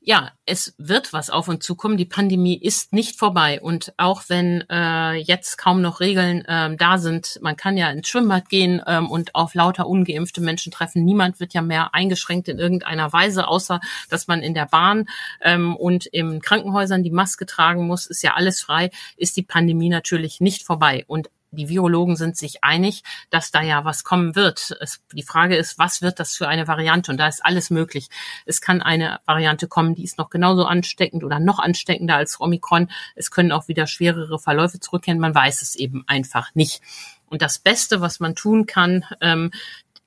Ja, 0.08 0.32
es 0.46 0.74
wird 0.78 1.12
was 1.12 1.30
auf 1.30 1.50
uns 1.50 1.66
zukommen. 1.66 1.98
Die 1.98 2.06
Pandemie 2.06 2.58
ist 2.58 2.94
nicht 2.94 3.20
vorbei. 3.20 3.60
Und 3.60 3.94
auch 3.98 4.24
wenn 4.30 4.64
äh, 4.70 5.16
jetzt 5.16 5.58
kaum 5.58 5.82
noch 5.82 6.00
Regeln 6.00 6.46
ähm, 6.48 6.78
da 6.78 6.98
sind, 6.98 7.38
man 7.42 7.58
kann 7.58 7.76
ja 7.76 7.90
ins 7.90 8.08
Schwimmbad 8.08 8.48
gehen 8.48 8.82
ähm, 8.88 9.12
und 9.12 9.36
auf 9.36 9.54
lauter 9.54 9.86
ungeimpfte 9.86 10.40
Menschen 10.40 10.72
treffen. 10.72 11.04
Niemand 11.04 11.42
wird 11.42 11.54
ja 11.54 11.62
mehr 11.62 11.94
eingeschränkt 11.94 12.48
in 12.48 12.58
irgendeiner 12.58 13.12
Weise, 13.12 13.50
außer 13.50 13.82
dass 14.10 14.28
man 14.28 14.44
in 14.44 14.54
der 14.54 14.68
Bahn 14.68 15.10
ähm, 15.42 15.76
und 15.76 16.06
in 16.06 16.40
Krankenhäusern 16.40 17.04
die 17.04 17.12
Maske 17.12 17.46
tragen 17.46 17.86
muss. 17.86 18.06
Ist 18.06 18.24
ja 18.24 18.36
alles 18.36 18.62
frei. 18.62 18.92
Ist 19.18 19.36
die 19.36 19.44
Pandemie 19.44 19.90
natürlich 19.90 20.40
nicht 20.40 20.64
vorbei. 20.64 21.04
Und 21.08 21.30
die 21.51 21.70
Virologen 21.70 22.16
sind 22.16 22.38
sich 22.38 22.63
einig, 22.63 23.04
dass 23.30 23.51
da 23.51 23.62
ja 23.62 23.86
was 23.86 24.04
kommen 24.04 24.36
wird. 24.36 24.75
Es, 24.82 25.01
die 25.13 25.24
Frage 25.24 25.56
ist, 25.56 25.80
was 25.80 26.01
wird 26.01 26.20
das 26.20 26.36
für 26.36 26.48
eine 26.48 26.68
Variante? 26.68 27.12
Und 27.12 27.18
da 27.18 27.27
ist 27.27 27.46
alles 27.46 27.70
möglich. 27.70 28.10
Es 28.46 28.62
kann 28.62 28.82
eine 28.82 29.20
Variante 29.25 29.68
kommen, 29.68 29.96
die 29.96 30.04
ist 30.04 30.18
noch 30.18 30.30
genauso 30.30 30.66
ansteckend 30.66 31.24
oder 31.24 31.39
noch 31.39 31.60
ansteckender 31.60 32.16
als 32.16 32.39
Omikron. 32.39 32.89
Es 33.16 33.32
können 33.32 33.51
auch 33.51 33.68
wieder 33.68 33.88
schwerere 33.88 34.39
Verläufe 34.39 34.80
zurückkehren. 34.80 35.20
Man 35.20 35.36
weiß 35.36 35.62
es 35.62 35.75
eben 35.75 36.04
einfach 36.08 36.54
nicht. 36.54 36.82
Und 37.27 37.42
das 37.42 37.60
Beste, 37.60 38.01
was 38.01 38.20
man 38.20 38.36
tun 38.36 38.66
kann, 38.66 39.06
ähm, 39.22 39.51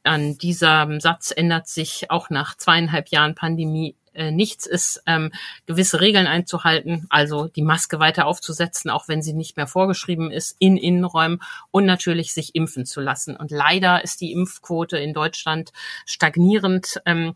an 0.03 0.39
diesem 0.39 1.01
Satz 1.01 1.31
ändert 1.35 1.69
sich 1.69 2.11
auch 2.11 2.31
nach 2.31 2.57
zweieinhalb 2.57 3.09
Jahren 3.09 3.35
Pandemie 3.35 3.97
äh, 4.21 4.31
nichts 4.31 4.67
ist, 4.67 5.03
ähm, 5.07 5.33
gewisse 5.65 6.01
Regeln 6.01 6.27
einzuhalten, 6.27 7.07
also 7.09 7.47
die 7.47 7.63
Maske 7.63 7.99
weiter 7.99 8.27
aufzusetzen, 8.27 8.91
auch 8.91 9.09
wenn 9.09 9.23
sie 9.23 9.33
nicht 9.33 9.57
mehr 9.57 9.67
vorgeschrieben 9.67 10.31
ist, 10.31 10.55
in 10.59 10.77
Innenräumen 10.77 11.41
und 11.71 11.87
natürlich 11.87 12.35
sich 12.35 12.55
impfen 12.55 12.85
zu 12.85 13.01
lassen. 13.01 13.35
Und 13.35 13.51
leider 13.51 14.05
ist 14.05 14.21
die 14.21 14.33
Impfquote 14.33 14.99
in 14.99 15.15
Deutschland 15.15 15.73
stagnierend. 16.05 17.01
Ähm, 17.07 17.35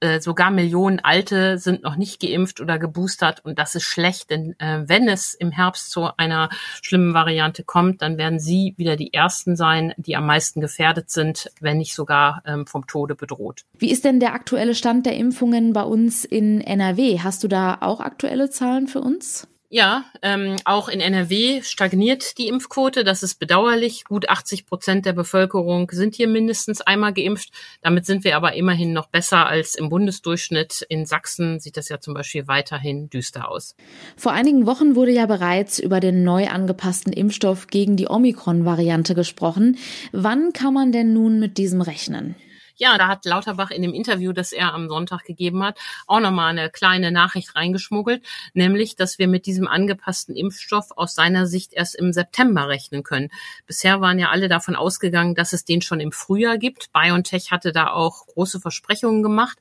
äh, 0.00 0.20
sogar 0.20 0.50
Millionen 0.50 1.00
Alte 1.00 1.58
sind 1.58 1.82
noch 1.82 1.96
nicht 1.96 2.20
geimpft 2.20 2.60
oder 2.60 2.78
geboostert 2.78 3.44
und 3.44 3.58
das 3.58 3.74
ist 3.74 3.84
schlecht, 3.84 4.30
denn 4.30 4.54
äh, 4.58 4.82
wenn 4.86 5.08
es 5.08 5.34
im 5.34 5.50
Herbst 5.50 5.90
zu 5.90 6.08
einer 6.16 6.48
schlimmen 6.82 7.14
Variante 7.14 7.64
kommt, 7.64 8.02
dann 8.02 8.18
werden 8.18 8.40
sie 8.40 8.74
wieder 8.76 8.96
die 8.96 9.12
Ersten 9.12 9.56
sein, 9.56 9.92
die 9.96 10.16
am 10.16 10.26
meisten 10.26 10.60
gefährdet 10.60 11.10
sind, 11.10 11.50
wenn 11.60 11.78
nicht 11.78 11.94
sogar 11.94 12.42
ähm, 12.46 12.66
vom 12.66 12.86
Tode 12.86 13.14
bedroht. 13.14 13.64
Wie 13.78 13.90
ist 13.90 14.04
denn 14.04 14.20
der 14.20 14.34
aktuelle 14.34 14.74
Stand 14.74 15.06
der 15.06 15.16
Impfungen 15.16 15.72
bei 15.72 15.82
uns 15.82 16.24
in 16.24 16.60
NRW? 16.60 17.20
Hast 17.20 17.44
du 17.44 17.48
da 17.48 17.78
auch 17.80 18.00
aktuelle 18.00 18.50
Zahlen 18.50 18.86
für 18.86 19.00
uns? 19.00 19.46
Ja, 19.72 20.04
ähm, 20.22 20.56
auch 20.64 20.88
in 20.88 21.00
NRW 21.00 21.62
stagniert 21.62 22.38
die 22.38 22.48
Impfquote. 22.48 23.04
Das 23.04 23.22
ist 23.22 23.36
bedauerlich. 23.36 24.02
Gut 24.04 24.28
80 24.28 24.66
Prozent 24.66 25.06
der 25.06 25.12
Bevölkerung 25.12 25.88
sind 25.92 26.16
hier 26.16 26.26
mindestens 26.26 26.80
einmal 26.80 27.12
geimpft. 27.12 27.50
Damit 27.80 28.04
sind 28.04 28.24
wir 28.24 28.34
aber 28.34 28.54
immerhin 28.54 28.92
noch 28.92 29.06
besser 29.06 29.46
als 29.46 29.76
im 29.76 29.88
Bundesdurchschnitt. 29.88 30.84
In 30.88 31.06
Sachsen 31.06 31.60
sieht 31.60 31.76
das 31.76 31.88
ja 31.88 32.00
zum 32.00 32.14
Beispiel 32.14 32.48
weiterhin 32.48 33.10
düster 33.10 33.48
aus. 33.48 33.76
Vor 34.16 34.32
einigen 34.32 34.66
Wochen 34.66 34.96
wurde 34.96 35.12
ja 35.12 35.26
bereits 35.26 35.78
über 35.78 36.00
den 36.00 36.24
neu 36.24 36.48
angepassten 36.48 37.12
Impfstoff 37.12 37.68
gegen 37.68 37.96
die 37.96 38.10
Omikron-Variante 38.10 39.14
gesprochen. 39.14 39.78
Wann 40.10 40.52
kann 40.52 40.74
man 40.74 40.90
denn 40.90 41.12
nun 41.12 41.38
mit 41.38 41.58
diesem 41.58 41.80
rechnen? 41.80 42.34
Ja, 42.80 42.96
da 42.96 43.08
hat 43.08 43.26
Lauterbach 43.26 43.70
in 43.70 43.82
dem 43.82 43.92
Interview, 43.92 44.32
das 44.32 44.52
er 44.52 44.72
am 44.72 44.88
Sonntag 44.88 45.24
gegeben 45.24 45.62
hat, 45.62 45.78
auch 46.06 46.18
nochmal 46.18 46.48
eine 46.48 46.70
kleine 46.70 47.12
Nachricht 47.12 47.54
reingeschmuggelt, 47.54 48.24
nämlich, 48.54 48.96
dass 48.96 49.18
wir 49.18 49.28
mit 49.28 49.44
diesem 49.44 49.68
angepassten 49.68 50.34
Impfstoff 50.34 50.90
aus 50.96 51.14
seiner 51.14 51.46
Sicht 51.46 51.74
erst 51.74 51.94
im 51.94 52.14
September 52.14 52.68
rechnen 52.68 53.02
können. 53.02 53.28
Bisher 53.66 54.00
waren 54.00 54.18
ja 54.18 54.30
alle 54.30 54.48
davon 54.48 54.76
ausgegangen, 54.76 55.34
dass 55.34 55.52
es 55.52 55.66
den 55.66 55.82
schon 55.82 56.00
im 56.00 56.10
Frühjahr 56.10 56.56
gibt. 56.56 56.90
BioNTech 56.94 57.50
hatte 57.50 57.72
da 57.72 57.88
auch 57.92 58.26
große 58.28 58.60
Versprechungen 58.60 59.22
gemacht. 59.22 59.58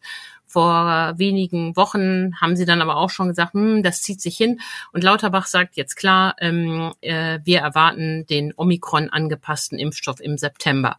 Vor 0.52 1.14
wenigen 1.20 1.76
Wochen 1.76 2.36
haben 2.42 2.56
sie 2.56 2.66
dann 2.66 2.82
aber 2.82 2.96
auch 2.96 3.12
schon 3.12 3.28
gesagt, 3.28 3.54
hm, 3.54 3.84
das 3.84 4.02
zieht 4.02 4.20
sich 4.20 4.36
hin. 4.36 4.60
Und 4.92 5.04
Lauterbach 5.04 5.46
sagt 5.46 5.78
jetzt 5.78 5.96
klar, 5.96 6.36
ähm, 6.40 6.92
äh, 7.02 7.38
wir 7.44 7.60
erwarten 7.60 8.26
den 8.26 8.52
Omikron 8.56 9.12
angepassten 9.12 9.78
Impfstoff 9.78 10.20
im 10.20 10.40
September. 10.40 10.98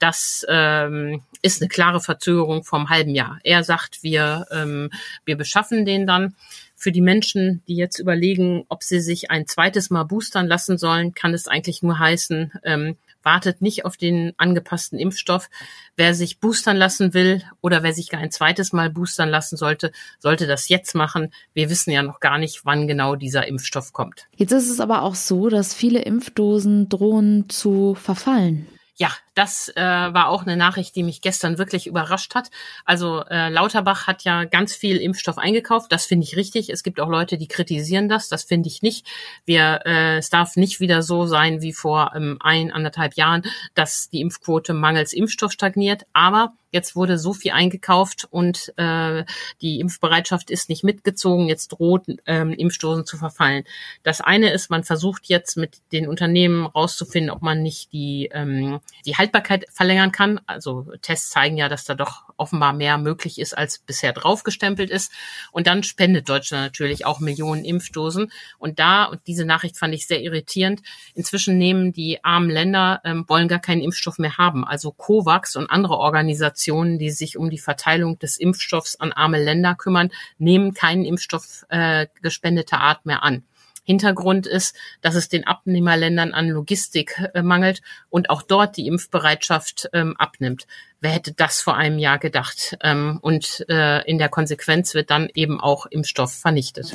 Das 0.00 0.44
ähm, 0.48 1.22
ist 1.42 1.62
eine 1.62 1.68
klare 1.68 2.00
Verzögerung 2.00 2.64
vom 2.64 2.88
halben 2.88 3.14
Jahr. 3.14 3.38
Er 3.44 3.62
sagt, 3.62 4.02
wir, 4.02 4.46
ähm, 4.50 4.90
wir 5.24 5.36
beschaffen 5.36 5.84
den 5.84 6.04
dann. 6.04 6.34
Für 6.74 6.90
die 6.90 7.00
Menschen, 7.00 7.62
die 7.68 7.76
jetzt 7.76 8.00
überlegen, 8.00 8.64
ob 8.68 8.82
sie 8.82 9.00
sich 9.00 9.30
ein 9.30 9.46
zweites 9.46 9.90
Mal 9.90 10.04
boostern 10.04 10.48
lassen 10.48 10.76
sollen, 10.76 11.14
kann 11.14 11.34
es 11.34 11.46
eigentlich 11.46 11.84
nur 11.84 12.00
heißen, 12.00 12.52
ähm, 12.64 12.96
wartet 13.28 13.60
nicht 13.60 13.84
auf 13.84 13.98
den 13.98 14.32
angepassten 14.38 14.98
Impfstoff. 14.98 15.50
Wer 15.96 16.14
sich 16.14 16.40
boostern 16.40 16.78
lassen 16.78 17.12
will 17.12 17.42
oder 17.60 17.82
wer 17.82 17.92
sich 17.92 18.08
gar 18.08 18.20
ein 18.22 18.30
zweites 18.30 18.72
Mal 18.72 18.88
boostern 18.88 19.28
lassen 19.28 19.58
sollte, 19.58 19.92
sollte 20.18 20.46
das 20.46 20.70
jetzt 20.70 20.94
machen. 20.94 21.30
Wir 21.52 21.68
wissen 21.68 21.90
ja 21.90 22.02
noch 22.02 22.20
gar 22.20 22.38
nicht, 22.38 22.64
wann 22.64 22.88
genau 22.88 23.16
dieser 23.16 23.46
Impfstoff 23.46 23.92
kommt. 23.92 24.28
Jetzt 24.34 24.52
ist 24.52 24.70
es 24.70 24.80
aber 24.80 25.02
auch 25.02 25.14
so, 25.14 25.50
dass 25.50 25.74
viele 25.74 26.00
Impfdosen 26.00 26.88
drohen 26.88 27.50
zu 27.50 27.94
verfallen. 27.94 28.66
Ja, 28.96 29.10
das 29.38 29.68
äh, 29.76 29.80
war 29.80 30.30
auch 30.30 30.42
eine 30.42 30.56
Nachricht, 30.56 30.96
die 30.96 31.04
mich 31.04 31.20
gestern 31.20 31.58
wirklich 31.58 31.86
überrascht 31.86 32.34
hat. 32.34 32.50
Also 32.84 33.24
äh, 33.26 33.50
Lauterbach 33.50 34.08
hat 34.08 34.24
ja 34.24 34.42
ganz 34.42 34.74
viel 34.74 34.96
Impfstoff 34.96 35.38
eingekauft. 35.38 35.92
Das 35.92 36.06
finde 36.06 36.24
ich 36.24 36.34
richtig. 36.34 36.70
Es 36.70 36.82
gibt 36.82 36.98
auch 36.98 37.08
Leute, 37.08 37.38
die 37.38 37.46
kritisieren 37.46 38.08
das. 38.08 38.28
Das 38.28 38.42
finde 38.42 38.68
ich 38.68 38.82
nicht. 38.82 39.06
Wir, 39.44 39.82
äh, 39.86 40.16
es 40.16 40.28
darf 40.28 40.56
nicht 40.56 40.80
wieder 40.80 41.02
so 41.02 41.24
sein 41.26 41.62
wie 41.62 41.72
vor 41.72 42.14
ähm, 42.16 42.38
ein, 42.40 42.72
anderthalb 42.72 43.14
Jahren, 43.14 43.42
dass 43.74 44.10
die 44.10 44.22
Impfquote 44.22 44.74
mangels 44.74 45.12
Impfstoff 45.12 45.52
stagniert. 45.52 46.04
Aber 46.12 46.54
Jetzt 46.70 46.96
wurde 46.96 47.16
so 47.16 47.32
viel 47.32 47.52
eingekauft 47.52 48.28
und 48.30 48.74
äh, 48.76 49.24
die 49.62 49.80
Impfbereitschaft 49.80 50.50
ist 50.50 50.68
nicht 50.68 50.84
mitgezogen. 50.84 51.48
Jetzt 51.48 51.68
droht 51.68 52.02
ähm, 52.26 52.52
Impfstoßen 52.52 53.06
zu 53.06 53.16
verfallen. 53.16 53.64
Das 54.02 54.20
eine 54.20 54.52
ist, 54.52 54.68
man 54.68 54.84
versucht 54.84 55.26
jetzt 55.26 55.56
mit 55.56 55.78
den 55.92 56.06
Unternehmen 56.06 56.66
rauszufinden, 56.66 57.30
ob 57.30 57.40
man 57.40 57.62
nicht 57.62 57.92
die 57.92 58.28
ähm, 58.32 58.80
die 59.06 59.16
Haltbarkeit 59.28 59.66
verlängern 59.70 60.12
kann. 60.12 60.40
Also 60.46 60.86
Tests 61.02 61.30
zeigen 61.30 61.56
ja, 61.56 61.68
dass 61.68 61.84
da 61.84 61.94
doch 61.94 62.24
offenbar 62.36 62.72
mehr 62.72 62.98
möglich 62.98 63.38
ist, 63.38 63.56
als 63.56 63.78
bisher 63.78 64.12
draufgestempelt 64.12 64.90
ist. 64.90 65.12
Und 65.52 65.66
dann 65.66 65.82
spendet 65.82 66.28
Deutschland 66.28 66.64
natürlich 66.64 67.04
auch 67.04 67.20
Millionen 67.20 67.64
Impfdosen. 67.64 68.32
Und 68.58 68.78
da, 68.78 69.04
und 69.04 69.20
diese 69.26 69.44
Nachricht 69.44 69.76
fand 69.76 69.94
ich 69.94 70.06
sehr 70.06 70.22
irritierend, 70.22 70.82
inzwischen 71.14 71.58
nehmen 71.58 71.92
die 71.92 72.24
armen 72.24 72.50
Länder, 72.50 73.00
ähm, 73.04 73.24
wollen 73.28 73.48
gar 73.48 73.58
keinen 73.58 73.82
Impfstoff 73.82 74.18
mehr 74.18 74.38
haben. 74.38 74.64
Also 74.64 74.92
COVAX 74.92 75.56
und 75.56 75.70
andere 75.70 75.98
Organisationen, 75.98 76.98
die 76.98 77.10
sich 77.10 77.36
um 77.36 77.50
die 77.50 77.58
Verteilung 77.58 78.18
des 78.18 78.38
Impfstoffs 78.38 78.96
an 78.96 79.12
arme 79.12 79.42
Länder 79.42 79.74
kümmern, 79.74 80.10
nehmen 80.38 80.72
keinen 80.72 81.04
Impfstoff 81.04 81.66
äh, 81.68 82.06
gespendeter 82.22 82.80
Art 82.80 83.04
mehr 83.04 83.22
an. 83.22 83.44
Hintergrund 83.88 84.46
ist, 84.46 84.76
dass 85.00 85.14
es 85.14 85.30
den 85.30 85.46
Abnehmerländern 85.46 86.34
an 86.34 86.50
Logistik 86.50 87.18
äh, 87.32 87.40
mangelt 87.40 87.80
und 88.10 88.28
auch 88.28 88.42
dort 88.42 88.76
die 88.76 88.86
Impfbereitschaft 88.86 89.88
ähm, 89.94 90.14
abnimmt. 90.18 90.66
Wer 91.00 91.12
hätte 91.12 91.32
das 91.32 91.62
vor 91.62 91.74
einem 91.74 91.98
Jahr 91.98 92.18
gedacht? 92.18 92.76
Ähm, 92.82 93.18
und 93.22 93.64
äh, 93.70 94.02
in 94.02 94.18
der 94.18 94.28
Konsequenz 94.28 94.92
wird 94.92 95.10
dann 95.10 95.30
eben 95.32 95.58
auch 95.58 95.86
Impfstoff 95.86 96.34
vernichtet. 96.34 96.94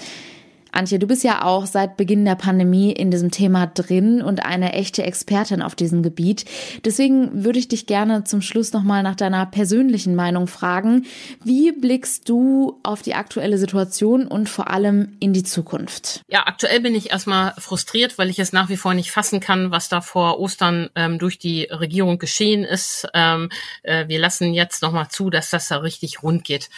Antje, 0.74 0.98
du 0.98 1.06
bist 1.06 1.24
ja 1.24 1.44
auch 1.44 1.68
seit 1.68 1.98
Beginn 1.98 2.26
der 2.26 2.36
Pandemie 2.36 2.92
in 2.92 3.12
diesem 3.12 3.30
Thema 3.30 3.68
drin 3.68 4.22
und 4.22 4.44
eine 4.44 4.74
echte 4.74 5.04
Expertin 5.04 5.62
auf 5.62 5.76
diesem 5.76 6.02
Gebiet. 6.02 6.46
Deswegen 6.84 7.44
würde 7.44 7.60
ich 7.60 7.68
dich 7.68 7.86
gerne 7.86 8.24
zum 8.24 8.42
Schluss 8.42 8.74
nochmal 8.74 9.04
nach 9.04 9.16
deiner 9.16 9.46
persönlichen 9.46 10.16
Meinung 10.16 10.48
fragen. 10.48 11.06
Wie 11.44 11.72
blickst 11.72 12.28
du 12.28 12.80
auf 12.82 13.04
die 13.04 13.14
aktuelle 13.14 13.60
Situation 13.60 14.26
und 14.26 14.50
vor 14.50 14.72
allem 14.72 15.16
in 15.20 15.32
die 15.32 15.44
Zukunft? 15.44 16.22
Ja, 16.28 16.48
aktuell 16.48 16.80
bin 16.80 16.96
ich 16.96 17.12
erstmal 17.12 17.54
frustriert, 17.60 18.18
weil 18.18 18.30
ich 18.30 18.40
es 18.40 18.52
nach 18.52 18.70
wie 18.70 18.78
vor 18.78 18.96
nicht 18.96 19.12
fassen 19.12 19.40
kann, 19.40 19.70
was 19.70 19.90
da 19.90 20.02
vor 20.02 20.40
Ostern 20.40 20.90
ähm, 20.96 21.20
durch 21.20 21.38
die 21.38 21.66
Regierung 21.66 22.18
geschehen 22.18 22.64
ist. 22.64 23.08
Ähm, 23.14 23.50
äh, 23.84 24.08
wir 24.08 24.18
lassen 24.18 24.54
jetzt 24.54 24.82
nochmal 24.82 25.10
zu, 25.10 25.30
dass 25.30 25.52
das 25.52 25.68
da 25.68 25.78
richtig 25.78 26.24
rund 26.24 26.44
geht. 26.44 26.70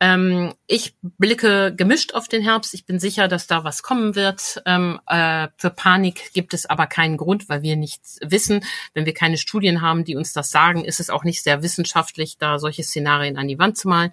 Ähm, 0.00 0.54
ich 0.66 0.94
blicke 1.02 1.74
gemischt 1.76 2.14
auf 2.14 2.26
den 2.26 2.42
Herbst. 2.42 2.72
Ich 2.72 2.86
bin 2.86 2.98
sicher, 2.98 3.28
dass 3.28 3.46
da 3.46 3.64
was 3.64 3.82
kommen 3.82 4.14
wird. 4.14 4.62
Ähm, 4.64 4.98
äh, 5.06 5.48
für 5.58 5.68
Panik 5.68 6.32
gibt 6.32 6.54
es 6.54 6.64
aber 6.64 6.86
keinen 6.86 7.18
Grund, 7.18 7.50
weil 7.50 7.60
wir 7.62 7.76
nichts 7.76 8.18
wissen. 8.22 8.64
Wenn 8.94 9.04
wir 9.04 9.12
keine 9.12 9.36
Studien 9.36 9.82
haben, 9.82 10.04
die 10.04 10.16
uns 10.16 10.32
das 10.32 10.50
sagen, 10.50 10.84
ist 10.86 11.00
es 11.00 11.10
auch 11.10 11.22
nicht 11.22 11.42
sehr 11.42 11.62
wissenschaftlich, 11.62 12.38
da 12.38 12.58
solche 12.58 12.82
Szenarien 12.82 13.36
an 13.36 13.46
die 13.46 13.58
Wand 13.58 13.76
zu 13.76 13.88
malen. 13.88 14.12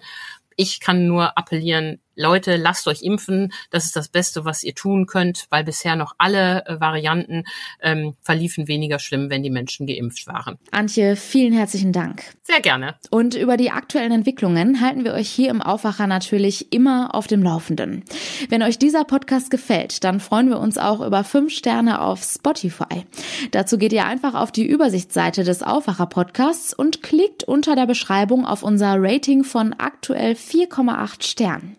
Ich 0.56 0.80
kann 0.80 1.06
nur 1.06 1.38
appellieren, 1.38 2.00
Leute, 2.18 2.56
lasst 2.56 2.88
euch 2.88 3.02
impfen. 3.02 3.52
Das 3.70 3.84
ist 3.84 3.94
das 3.94 4.08
Beste, 4.08 4.44
was 4.44 4.64
ihr 4.64 4.74
tun 4.74 5.06
könnt, 5.06 5.46
weil 5.50 5.62
bisher 5.62 5.94
noch 5.94 6.14
alle 6.18 6.66
äh, 6.66 6.80
Varianten 6.80 7.44
ähm, 7.80 8.14
verliefen 8.22 8.66
weniger 8.66 8.98
schlimm, 8.98 9.30
wenn 9.30 9.44
die 9.44 9.50
Menschen 9.50 9.86
geimpft 9.86 10.26
waren. 10.26 10.58
Antje, 10.72 11.14
vielen 11.14 11.52
herzlichen 11.52 11.92
Dank. 11.92 12.24
Sehr 12.42 12.60
gerne. 12.60 12.96
Und 13.10 13.34
über 13.34 13.56
die 13.56 13.70
aktuellen 13.70 14.10
Entwicklungen 14.10 14.80
halten 14.80 15.04
wir 15.04 15.14
euch 15.14 15.28
hier 15.28 15.50
im 15.50 15.62
Aufwacher 15.62 16.08
natürlich 16.08 16.72
immer 16.72 17.14
auf 17.14 17.28
dem 17.28 17.42
Laufenden. 17.42 18.02
Wenn 18.48 18.62
euch 18.62 18.78
dieser 18.78 19.04
Podcast 19.04 19.50
gefällt, 19.50 20.02
dann 20.02 20.18
freuen 20.18 20.48
wir 20.48 20.58
uns 20.58 20.76
auch 20.76 21.00
über 21.00 21.22
fünf 21.22 21.52
Sterne 21.52 22.00
auf 22.00 22.22
Spotify. 22.24 23.06
Dazu 23.52 23.78
geht 23.78 23.92
ihr 23.92 24.06
einfach 24.06 24.34
auf 24.34 24.50
die 24.50 24.66
Übersichtsseite 24.66 25.44
des 25.44 25.62
Aufwacher 25.62 26.06
Podcasts 26.06 26.74
und 26.74 27.02
klickt 27.02 27.44
unter 27.44 27.76
der 27.76 27.86
Beschreibung 27.86 28.44
auf 28.44 28.64
unser 28.64 28.96
Rating 28.98 29.44
von 29.44 29.74
aktuell 29.74 30.32
4,8 30.32 31.22
Sternen. 31.22 31.76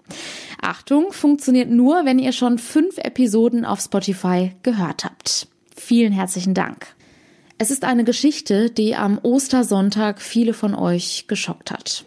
Achtung, 0.62 1.12
funktioniert 1.12 1.70
nur, 1.70 2.06
wenn 2.06 2.20
ihr 2.20 2.32
schon 2.32 2.58
fünf 2.58 2.98
Episoden 2.98 3.66
auf 3.66 3.80
Spotify 3.80 4.52
gehört 4.64 5.06
habt. 5.06 5.48
Vielen 5.76 6.12
herzlichen 6.12 6.54
Dank. 6.54 6.88
Es 7.58 7.72
ist 7.72 7.84
eine 7.84 8.04
Geschichte, 8.04 8.70
die 8.70 8.96
am 8.96 9.20
Ostersonntag 9.22 10.22
viele 10.22 10.54
von 10.54 10.74
euch 10.74 11.26
geschockt 11.28 11.72
hat. 11.72 12.06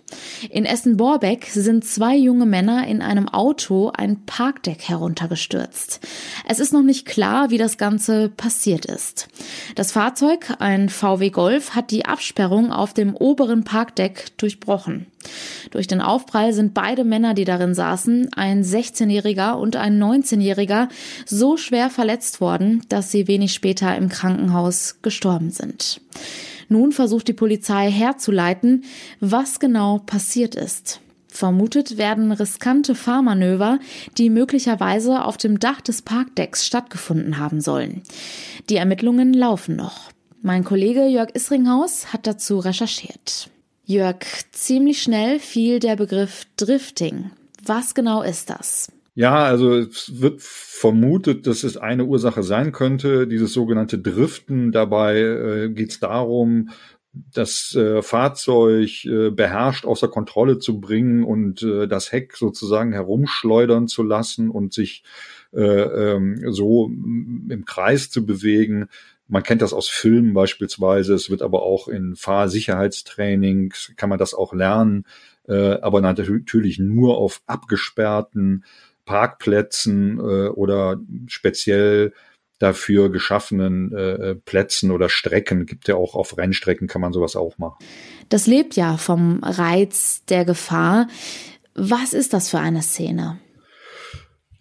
In 0.50 0.64
Essen-Borbeck 0.64 1.46
sind 1.46 1.84
zwei 1.84 2.16
junge 2.16 2.46
Männer 2.46 2.86
in 2.86 3.02
einem 3.02 3.28
Auto 3.28 3.92
ein 3.94 4.24
Parkdeck 4.26 4.88
heruntergestürzt. 4.88 6.00
Es 6.48 6.58
ist 6.58 6.72
noch 6.72 6.82
nicht 6.82 7.06
klar, 7.06 7.50
wie 7.50 7.58
das 7.58 7.78
Ganze 7.78 8.28
passiert 8.28 8.84
ist. 8.86 9.28
Das 9.74 9.92
Fahrzeug, 9.92 10.54
ein 10.58 10.88
VW 10.88 11.30
Golf, 11.30 11.74
hat 11.74 11.90
die 11.90 12.04
Absperrung 12.04 12.72
auf 12.72 12.94
dem 12.94 13.14
oberen 13.14 13.64
Parkdeck 13.64 14.36
durchbrochen. 14.38 15.06
Durch 15.70 15.86
den 15.86 16.00
Aufprall 16.00 16.52
sind 16.52 16.74
beide 16.74 17.04
Männer, 17.04 17.34
die 17.34 17.44
darin 17.44 17.74
saßen, 17.74 18.30
ein 18.34 18.64
16-Jähriger 18.64 19.54
und 19.54 19.76
ein 19.76 20.02
19-Jähriger, 20.02 20.88
so 21.24 21.56
schwer 21.56 21.90
verletzt 21.90 22.40
worden, 22.40 22.82
dass 22.88 23.10
sie 23.10 23.28
wenig 23.28 23.52
später 23.52 23.96
im 23.96 24.08
Krankenhaus 24.08 24.96
gestorben 25.02 25.50
sind. 25.50 26.00
Nun 26.72 26.92
versucht 26.92 27.28
die 27.28 27.34
Polizei 27.34 27.90
herzuleiten, 27.90 28.84
was 29.20 29.60
genau 29.60 29.98
passiert 29.98 30.54
ist. 30.54 31.00
Vermutet 31.28 31.98
werden 31.98 32.32
riskante 32.32 32.94
Fahrmanöver, 32.94 33.78
die 34.16 34.30
möglicherweise 34.30 35.24
auf 35.24 35.36
dem 35.36 35.60
Dach 35.60 35.82
des 35.82 36.00
Parkdecks 36.00 36.66
stattgefunden 36.66 37.38
haben 37.38 37.60
sollen. 37.60 38.02
Die 38.70 38.76
Ermittlungen 38.76 39.34
laufen 39.34 39.76
noch. 39.76 40.10
Mein 40.40 40.64
Kollege 40.64 41.06
Jörg 41.06 41.34
Isringhaus 41.34 42.12
hat 42.12 42.26
dazu 42.26 42.58
recherchiert. 42.58 43.50
Jörg, 43.84 44.24
ziemlich 44.52 45.02
schnell 45.02 45.40
fiel 45.40 45.78
der 45.78 45.96
Begriff 45.96 46.46
Drifting. 46.56 47.30
Was 47.62 47.94
genau 47.94 48.22
ist 48.22 48.48
das? 48.48 48.90
Ja, 49.14 49.44
also 49.44 49.74
es 49.74 50.20
wird 50.22 50.40
vermutet, 50.40 51.46
dass 51.46 51.64
es 51.64 51.76
eine 51.76 52.06
Ursache 52.06 52.42
sein 52.42 52.72
könnte, 52.72 53.26
dieses 53.26 53.52
sogenannte 53.52 53.98
Driften. 53.98 54.72
Dabei 54.72 55.18
äh, 55.18 55.68
geht 55.68 55.90
es 55.90 56.00
darum, 56.00 56.70
das 57.12 57.74
äh, 57.74 58.00
Fahrzeug 58.00 59.04
äh, 59.04 59.30
beherrscht 59.30 59.84
außer 59.84 60.08
Kontrolle 60.08 60.58
zu 60.58 60.80
bringen 60.80 61.24
und 61.24 61.62
äh, 61.62 61.86
das 61.86 62.10
Heck 62.10 62.36
sozusagen 62.38 62.92
herumschleudern 62.92 63.86
zu 63.86 64.02
lassen 64.02 64.48
und 64.48 64.72
sich 64.72 65.04
äh, 65.52 65.60
ähm, 65.60 66.42
so 66.50 66.86
im 66.86 67.64
Kreis 67.66 68.08
zu 68.08 68.24
bewegen. 68.24 68.88
Man 69.28 69.42
kennt 69.42 69.60
das 69.60 69.74
aus 69.74 69.88
Filmen 69.88 70.32
beispielsweise. 70.32 71.12
Es 71.12 71.28
wird 71.28 71.42
aber 71.42 71.62
auch 71.62 71.88
in 71.88 72.16
Fahrsicherheitstrainings 72.16 73.92
kann 73.96 74.08
man 74.08 74.18
das 74.18 74.32
auch 74.32 74.54
lernen. 74.54 75.04
Äh, 75.46 75.80
aber 75.80 76.00
natürlich 76.00 76.78
nur 76.78 77.18
auf 77.18 77.42
abgesperrten 77.46 78.64
Parkplätzen 79.04 80.18
äh, 80.18 80.48
oder 80.48 81.00
speziell 81.26 82.12
dafür 82.58 83.10
geschaffenen 83.10 83.92
äh, 83.92 84.34
Plätzen 84.36 84.92
oder 84.92 85.08
Strecken. 85.08 85.66
Gibt 85.66 85.88
ja 85.88 85.96
auch 85.96 86.14
auf 86.14 86.38
Rennstrecken 86.38 86.86
kann 86.86 87.00
man 87.00 87.12
sowas 87.12 87.34
auch 87.34 87.58
machen. 87.58 87.84
Das 88.28 88.46
lebt 88.46 88.76
ja 88.76 88.96
vom 88.96 89.40
Reiz 89.42 90.24
der 90.26 90.44
Gefahr. 90.44 91.08
Was 91.74 92.12
ist 92.12 92.32
das 92.32 92.50
für 92.50 92.58
eine 92.58 92.82
Szene? 92.82 93.38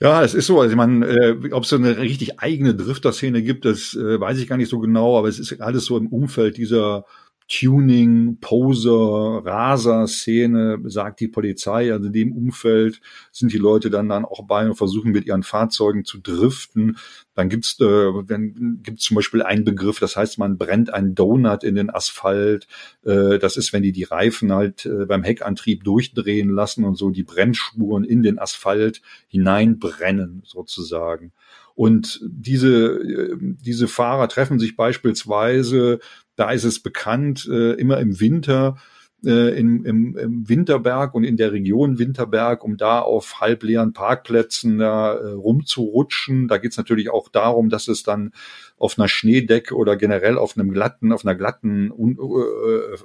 Ja, 0.02 0.24
es 0.24 0.34
ist 0.34 0.48
so. 0.48 0.60
Also 0.60 0.76
man, 0.76 1.04
äh, 1.04 1.36
ob 1.52 1.64
es 1.64 1.70
so 1.70 1.76
eine 1.76 2.00
richtig 2.00 2.40
eigene 2.40 2.74
Drifter-Szene 2.74 3.44
gibt, 3.44 3.66
das 3.66 3.94
äh, 3.94 4.20
weiß 4.20 4.40
ich 4.40 4.48
gar 4.48 4.58
nicht 4.58 4.70
so 4.70 4.80
genau, 4.80 5.18
aber 5.18 5.28
es 5.28 5.38
ist 5.38 5.62
alles 5.62 5.86
so 5.86 5.96
im 5.96 6.08
Umfeld 6.08 6.58
dieser 6.58 7.06
Tuning, 7.52 8.38
Poser, 8.40 9.42
Raser-Szene, 9.44 10.80
sagt 10.86 11.20
die 11.20 11.28
Polizei. 11.28 11.92
Also 11.92 12.08
in 12.08 12.14
dem 12.14 12.32
Umfeld 12.32 13.02
sind 13.34 13.52
die 13.52 13.58
Leute 13.58 13.90
dann, 13.90 14.08
dann 14.08 14.24
auch 14.24 14.46
bei 14.48 14.66
und 14.66 14.76
versuchen 14.76 15.12
mit 15.12 15.26
ihren 15.26 15.44
Fahrzeugen 15.44 16.06
zu 16.06 16.20
driften. 16.20 16.98
Dann 17.34 17.50
gibt's 17.50 17.78
äh, 17.82 18.24
dann 18.26 18.80
gibt's 18.82 19.04
zum 19.04 19.16
Beispiel 19.16 19.42
einen 19.42 19.66
Begriff, 19.66 20.00
das 20.00 20.16
heißt, 20.16 20.40
man 20.40 20.58
brennt 20.58 20.94
einen 20.94 21.14
Donut 21.14 21.66
in 21.66 21.76
den 21.76 21.90
Asphalt. 21.90 22.68
Äh, 23.04 23.38
das 23.38 23.58
ist, 23.58 23.74
wenn 23.74 23.84
die 23.84 23.92
die 23.92 24.04
Reifen 24.04 24.54
halt 24.54 24.86
äh, 24.86 25.06
beim 25.06 25.24
Heckantrieb 25.24 25.84
durchdrehen 25.84 26.50
lassen 26.50 26.86
und 26.86 26.96
so 26.96 27.10
die 27.10 27.24
Brennspuren 27.24 28.06
in 28.06 28.24
den 28.24 28.40
Asphalt 28.40 29.02
hineinbrennen 29.28 30.42
sozusagen. 30.46 31.34
Und 31.82 32.20
diese, 32.24 33.00
äh, 33.00 33.38
diese 33.40 33.88
Fahrer 33.88 34.28
treffen 34.28 34.60
sich 34.60 34.76
beispielsweise 34.76 35.98
da 36.36 36.52
ist 36.52 36.64
es 36.64 36.80
bekannt, 36.80 37.50
äh, 37.52 37.72
immer 37.74 37.98
im 37.98 38.20
Winter 38.20 38.78
äh, 39.26 39.58
im, 39.58 39.84
im, 39.86 40.16
im 40.16 40.48
Winterberg 40.48 41.16
und 41.16 41.24
in 41.24 41.38
der 41.38 41.52
Region 41.52 41.98
Winterberg, 41.98 42.64
um 42.64 42.78
da 42.78 43.00
auf 43.00 43.42
halbleeren 43.42 43.94
Parkplätzen 43.94 44.78
da 44.78 45.14
rumzurutschen. 45.14 46.48
Da 46.48 46.60
geht 46.60 46.72
es 46.72 46.78
natürlich 46.78 47.10
auch 47.10 47.30
darum, 47.30 47.70
dass 47.70 47.88
es 47.88 48.04
dann 48.04 48.32
auf 48.78 49.00
einer 49.00 49.08
Schneedecke 49.08 49.76
oder 49.76 49.96
generell 49.96 50.38
auf 50.38 50.56
einem 50.56 50.72
glatten, 50.72 51.12
auf 51.12 51.26
einer 51.26 51.36
glatten 51.36 51.92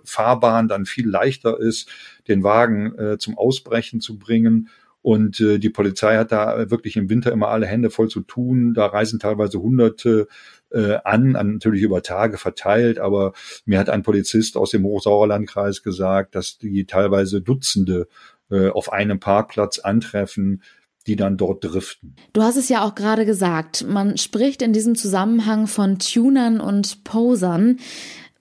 Fahrbahn 0.05 0.68
dann 0.68 0.85
viel 0.85 1.09
leichter 1.09 1.59
ist, 1.59 1.90
den 2.29 2.42
Wagen 2.42 3.18
zum 3.18 3.37
Ausbrechen 3.37 4.00
zu 4.00 4.18
bringen. 4.18 4.68
Und 5.07 5.38
äh, 5.38 5.61
die 5.61 5.71
Polizei 5.71 6.16
hat 6.16 6.33
da 6.33 6.69
wirklich 6.69 6.97
im 6.97 7.09
Winter 7.09 7.31
immer 7.31 7.47
alle 7.47 7.66
Hände 7.66 7.90
voll 7.90 8.09
zu 8.09 8.23
tun. 8.23 8.75
Da 8.75 8.87
reisen 8.87 9.21
teilweise 9.21 9.61
hunderte 9.61 10.27
äh, 10.73 10.97
an, 11.05 11.31
natürlich 11.31 11.83
über 11.83 12.03
Tage 12.03 12.38
verteilt, 12.38 12.99
aber 12.99 13.33
mir 13.66 13.79
hat 13.79 13.88
ein 13.88 14.03
Polizist 14.03 14.57
aus 14.57 14.73
dem 14.73 14.83
Hochsauerlandkreis 14.83 15.85
gesagt, 15.85 16.35
dass 16.35 16.59
die 16.59 16.87
teilweise 16.87 17.40
Dutzende 17.40 18.09
äh, 18.51 18.71
auf 18.71 18.92
einem 18.92 19.21
Parkplatz 19.21 19.79
antreffen, 19.79 20.64
die 21.07 21.14
dann 21.14 21.37
dort 21.37 21.62
driften. 21.62 22.16
Du 22.33 22.42
hast 22.42 22.57
es 22.57 22.69
ja 22.69 22.85
auch 22.85 22.97
gerade 22.97 23.27
gesagt, 23.27 23.87
man 23.88 24.16
spricht 24.16 24.61
in 24.61 24.73
diesem 24.73 24.97
Zusammenhang 24.97 25.69
von 25.69 26.01
Tunern 26.01 26.61
und 26.61 27.05
Posern. 27.05 27.79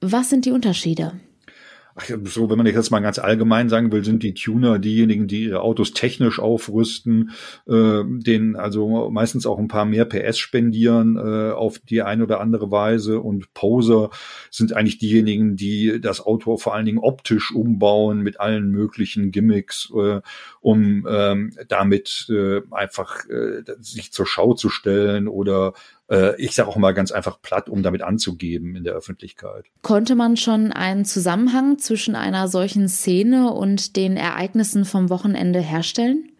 Was 0.01 0.31
sind 0.31 0.45
die 0.45 0.51
Unterschiede? 0.51 1.11
Ach, 1.95 2.09
so, 2.25 2.49
wenn 2.49 2.57
man 2.57 2.67
jetzt 2.67 2.91
mal 2.91 2.99
ganz 2.99 3.19
allgemein 3.19 3.69
sagen 3.69 3.91
will, 3.91 4.03
sind 4.03 4.21
die 4.21 4.33
Tuner 4.33 4.79
diejenigen, 4.79 5.27
die 5.27 5.45
ihre 5.45 5.61
Autos 5.61 5.93
technisch 5.93 6.39
aufrüsten, 6.39 7.31
äh, 7.67 8.03
denen 8.05 8.55
also 8.55 9.09
meistens 9.09 9.45
auch 9.45 9.57
ein 9.57 9.69
paar 9.69 9.85
mehr 9.85 10.05
PS 10.05 10.37
spendieren 10.37 11.15
äh, 11.17 11.51
auf 11.51 11.79
die 11.79 12.01
eine 12.01 12.23
oder 12.23 12.41
andere 12.41 12.69
Weise. 12.69 13.21
Und 13.21 13.53
Poser 13.53 14.09
sind 14.51 14.73
eigentlich 14.73 14.97
diejenigen, 14.97 15.55
die 15.55 15.99
das 16.01 16.19
Auto 16.21 16.57
vor 16.57 16.75
allen 16.75 16.85
Dingen 16.85 16.99
optisch 16.99 17.53
umbauen 17.53 18.19
mit 18.19 18.39
allen 18.39 18.69
möglichen 18.69 19.31
Gimmicks, 19.31 19.89
äh, 19.95 20.21
um 20.59 21.07
ähm, 21.09 21.53
damit 21.69 22.27
äh, 22.29 22.61
einfach 22.71 23.25
äh, 23.29 23.63
sich 23.79 24.11
zur 24.11 24.25
Schau 24.25 24.53
zu 24.53 24.69
stellen 24.69 25.27
oder 25.27 25.73
äh, 26.09 26.39
ich 26.41 26.55
sage 26.55 26.69
auch 26.69 26.75
mal 26.75 26.93
ganz 26.93 27.11
einfach 27.11 27.41
platt, 27.41 27.69
um 27.69 27.83
damit 27.83 28.01
anzugeben 28.01 28.75
in 28.75 28.83
der 28.83 28.93
Öffentlichkeit. 28.93 29.65
Konnte 29.81 30.15
man 30.15 30.37
schon 30.37 30.71
einen 30.71 31.05
Zusammenhang 31.05 31.77
zwischen 31.77 32.15
einer 32.15 32.47
solchen 32.47 32.87
Szene 32.87 33.51
und 33.51 33.95
den 33.95 34.17
Ereignissen 34.17 34.85
vom 34.85 35.09
Wochenende 35.09 35.59
herstellen? 35.59 36.31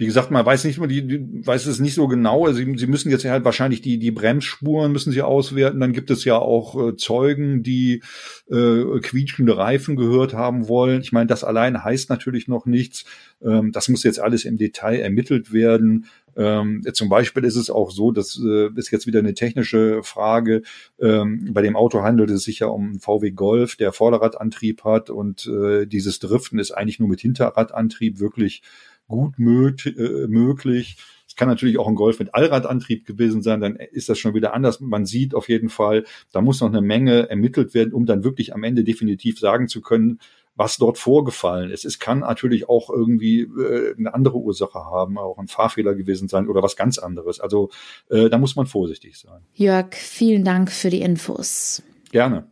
Wie 0.00 0.06
gesagt, 0.06 0.30
man 0.30 0.46
weiß 0.46 0.64
nicht, 0.64 0.80
die, 0.88 1.06
die 1.06 1.46
weiß 1.46 1.66
es 1.66 1.78
nicht 1.78 1.92
so 1.92 2.08
genau. 2.08 2.46
Also 2.46 2.56
sie, 2.56 2.78
sie 2.78 2.86
müssen 2.86 3.10
jetzt 3.10 3.26
halt 3.26 3.44
wahrscheinlich 3.44 3.82
die, 3.82 3.98
die 3.98 4.10
Bremsspuren 4.10 4.92
müssen 4.92 5.12
sie 5.12 5.20
auswerten. 5.20 5.78
Dann 5.78 5.92
gibt 5.92 6.10
es 6.10 6.24
ja 6.24 6.38
auch 6.38 6.88
äh, 6.88 6.96
Zeugen, 6.96 7.62
die 7.62 8.02
äh, 8.50 8.98
quietschende 9.02 9.58
Reifen 9.58 9.96
gehört 9.96 10.32
haben 10.32 10.68
wollen. 10.68 11.02
Ich 11.02 11.12
meine, 11.12 11.26
das 11.26 11.44
allein 11.44 11.84
heißt 11.84 12.08
natürlich 12.08 12.48
noch 12.48 12.64
nichts. 12.64 13.04
Ähm, 13.44 13.72
das 13.72 13.90
muss 13.90 14.02
jetzt 14.02 14.20
alles 14.20 14.46
im 14.46 14.56
Detail 14.56 15.00
ermittelt 15.00 15.52
werden. 15.52 16.06
Ähm, 16.34 16.82
zum 16.94 17.10
Beispiel 17.10 17.44
ist 17.44 17.56
es 17.56 17.68
auch 17.68 17.90
so, 17.90 18.10
das 18.10 18.40
äh, 18.42 18.70
ist 18.76 18.90
jetzt 18.90 19.06
wieder 19.06 19.18
eine 19.18 19.34
technische 19.34 20.02
Frage. 20.02 20.62
Ähm, 20.98 21.50
bei 21.52 21.60
dem 21.60 21.76
Auto 21.76 22.02
handelt 22.02 22.30
es 22.30 22.44
sich 22.44 22.60
ja 22.60 22.68
um 22.68 22.84
einen 22.86 23.00
VW 23.00 23.32
Golf, 23.32 23.76
der 23.76 23.92
Vorderradantrieb 23.92 24.82
hat 24.82 25.10
und 25.10 25.46
äh, 25.46 25.84
dieses 25.84 26.20
Driften 26.20 26.58
ist 26.58 26.70
eigentlich 26.70 27.00
nur 27.00 27.08
mit 27.10 27.20
Hinterradantrieb 27.20 28.18
wirklich 28.18 28.62
gut 29.10 29.86
äh, 29.86 30.26
möglich. 30.28 30.96
Es 31.26 31.36
kann 31.36 31.48
natürlich 31.48 31.78
auch 31.78 31.86
ein 31.86 31.94
Golf 31.94 32.18
mit 32.18 32.34
Allradantrieb 32.34 33.06
gewesen 33.06 33.42
sein, 33.42 33.60
dann 33.60 33.76
ist 33.76 34.08
das 34.08 34.18
schon 34.18 34.34
wieder 34.34 34.54
anders. 34.54 34.80
Man 34.80 35.06
sieht 35.06 35.34
auf 35.34 35.48
jeden 35.48 35.68
Fall, 35.68 36.04
da 36.32 36.40
muss 36.40 36.60
noch 36.60 36.68
eine 36.68 36.80
Menge 36.80 37.28
ermittelt 37.28 37.74
werden, 37.74 37.92
um 37.92 38.06
dann 38.06 38.24
wirklich 38.24 38.54
am 38.54 38.64
Ende 38.64 38.82
definitiv 38.82 39.38
sagen 39.38 39.68
zu 39.68 39.80
können, 39.80 40.18
was 40.56 40.76
dort 40.76 40.98
vorgefallen 40.98 41.70
ist. 41.70 41.84
Es 41.84 41.98
kann 41.98 42.20
natürlich 42.20 42.68
auch 42.68 42.90
irgendwie 42.90 43.42
äh, 43.42 43.94
eine 43.96 44.12
andere 44.12 44.36
Ursache 44.36 44.78
haben, 44.78 45.18
auch 45.18 45.38
ein 45.38 45.48
Fahrfehler 45.48 45.94
gewesen 45.94 46.28
sein 46.28 46.48
oder 46.48 46.62
was 46.62 46.76
ganz 46.76 46.98
anderes. 46.98 47.40
Also 47.40 47.70
äh, 48.10 48.28
da 48.28 48.36
muss 48.36 48.56
man 48.56 48.66
vorsichtig 48.66 49.18
sein. 49.18 49.40
Jörg, 49.54 49.94
vielen 49.94 50.44
Dank 50.44 50.70
für 50.70 50.90
die 50.90 51.00
Infos. 51.00 51.82
Gerne. 52.10 52.46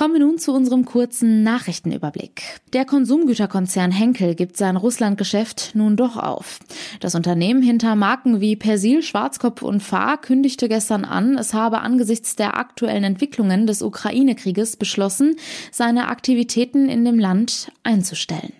Kommen 0.00 0.14
wir 0.14 0.20
nun 0.20 0.38
zu 0.38 0.54
unserem 0.54 0.86
kurzen 0.86 1.42
Nachrichtenüberblick. 1.42 2.40
Der 2.72 2.86
Konsumgüterkonzern 2.86 3.90
Henkel 3.90 4.34
gibt 4.34 4.56
sein 4.56 4.78
Russlandgeschäft 4.78 5.72
nun 5.74 5.94
doch 5.98 6.16
auf. 6.16 6.58
Das 7.00 7.14
Unternehmen 7.14 7.60
hinter 7.60 7.94
Marken 7.96 8.40
wie 8.40 8.56
Persil, 8.56 9.02
Schwarzkopf 9.02 9.60
und 9.60 9.82
Fahr 9.82 10.18
kündigte 10.18 10.70
gestern 10.70 11.04
an, 11.04 11.36
es 11.36 11.52
habe 11.52 11.82
angesichts 11.82 12.34
der 12.34 12.56
aktuellen 12.56 13.04
Entwicklungen 13.04 13.66
des 13.66 13.82
Ukraine-Krieges 13.82 14.78
beschlossen, 14.78 15.36
seine 15.70 16.08
Aktivitäten 16.08 16.88
in 16.88 17.04
dem 17.04 17.18
Land 17.18 17.70
einzustellen. 17.82 18.54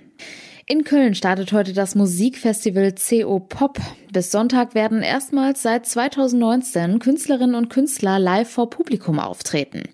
In 0.66 0.84
Köln 0.84 1.14
startet 1.14 1.54
heute 1.54 1.72
das 1.72 1.94
Musikfestival 1.94 2.92
CO 2.96 3.40
Pop. 3.40 3.78
Bis 4.12 4.32
Sonntag 4.32 4.74
werden 4.74 5.02
erstmals 5.02 5.62
seit 5.62 5.86
2019 5.86 6.98
Künstlerinnen 6.98 7.54
und 7.54 7.70
Künstler 7.70 8.18
live 8.18 8.50
vor 8.50 8.68
Publikum 8.68 9.20
auftreten. 9.20 9.84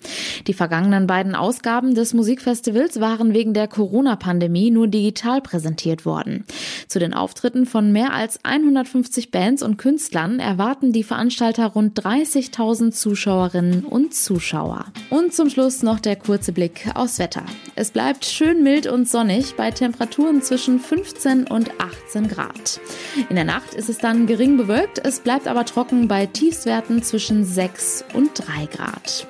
Die 0.46 0.54
vergangenen 0.54 1.06
beiden 1.06 1.34
Ausgaben 1.34 1.94
des 1.94 2.14
Musikfestivals 2.14 2.98
waren 2.98 3.34
wegen 3.34 3.52
der 3.52 3.68
Corona-Pandemie 3.68 4.70
nur 4.70 4.88
digital 4.88 5.42
präsentiert 5.42 6.06
worden. 6.06 6.44
Zu 6.88 6.98
den 6.98 7.12
Auftritten 7.12 7.66
von 7.66 7.92
mehr 7.92 8.14
als 8.14 8.42
150 8.42 9.30
Bands 9.30 9.62
und 9.62 9.76
Künstlern 9.76 10.40
erwarten 10.40 10.92
die 10.92 11.02
Veranstalter 11.02 11.66
rund 11.66 12.00
30.000 12.00 12.92
Zuschauerinnen 12.92 13.84
und 13.84 14.14
Zuschauer. 14.14 14.86
Und 15.10 15.34
zum 15.34 15.50
Schluss 15.50 15.82
noch 15.82 16.00
der 16.00 16.16
kurze 16.16 16.52
Blick 16.52 16.88
aufs 16.94 17.18
Wetter. 17.18 17.44
Es 17.74 17.90
bleibt 17.90 18.24
schön 18.24 18.62
mild 18.62 18.86
und 18.86 19.08
sonnig 19.08 19.56
bei 19.56 19.70
Temperaturen 19.70 20.40
zwischen 20.40 20.80
15 20.80 21.46
und 21.48 21.70
18 21.78 22.28
Grad. 22.28 22.80
In 23.28 23.36
der 23.36 23.44
Nacht 23.44 23.74
ist 23.74 23.90
es 23.90 23.98
dann 24.06 24.28
gering 24.28 24.56
bewölkt, 24.56 25.04
es 25.04 25.18
bleibt 25.18 25.48
aber 25.48 25.64
trocken 25.64 26.06
bei 26.06 26.26
Tiefstwerten 26.26 27.02
zwischen 27.02 27.44
6 27.44 28.04
und 28.14 28.30
3 28.34 28.66
Grad. 28.66 29.26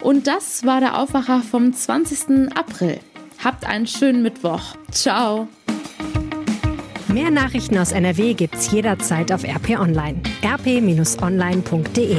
Und 0.00 0.26
das 0.26 0.64
war 0.64 0.80
der 0.80 0.98
Aufwacher 0.98 1.42
vom 1.42 1.74
20. 1.74 2.56
April. 2.56 3.00
Habt 3.44 3.66
einen 3.66 3.86
schönen 3.86 4.22
Mittwoch. 4.22 4.76
Ciao. 4.90 5.48
Mehr 7.08 7.30
Nachrichten 7.30 7.76
aus 7.76 7.92
NRW 7.92 8.32
gibt's 8.32 8.70
jederzeit 8.70 9.30
auf 9.30 9.44
RP 9.44 9.78
Online. 9.78 10.22
rp-online.de 10.42 12.16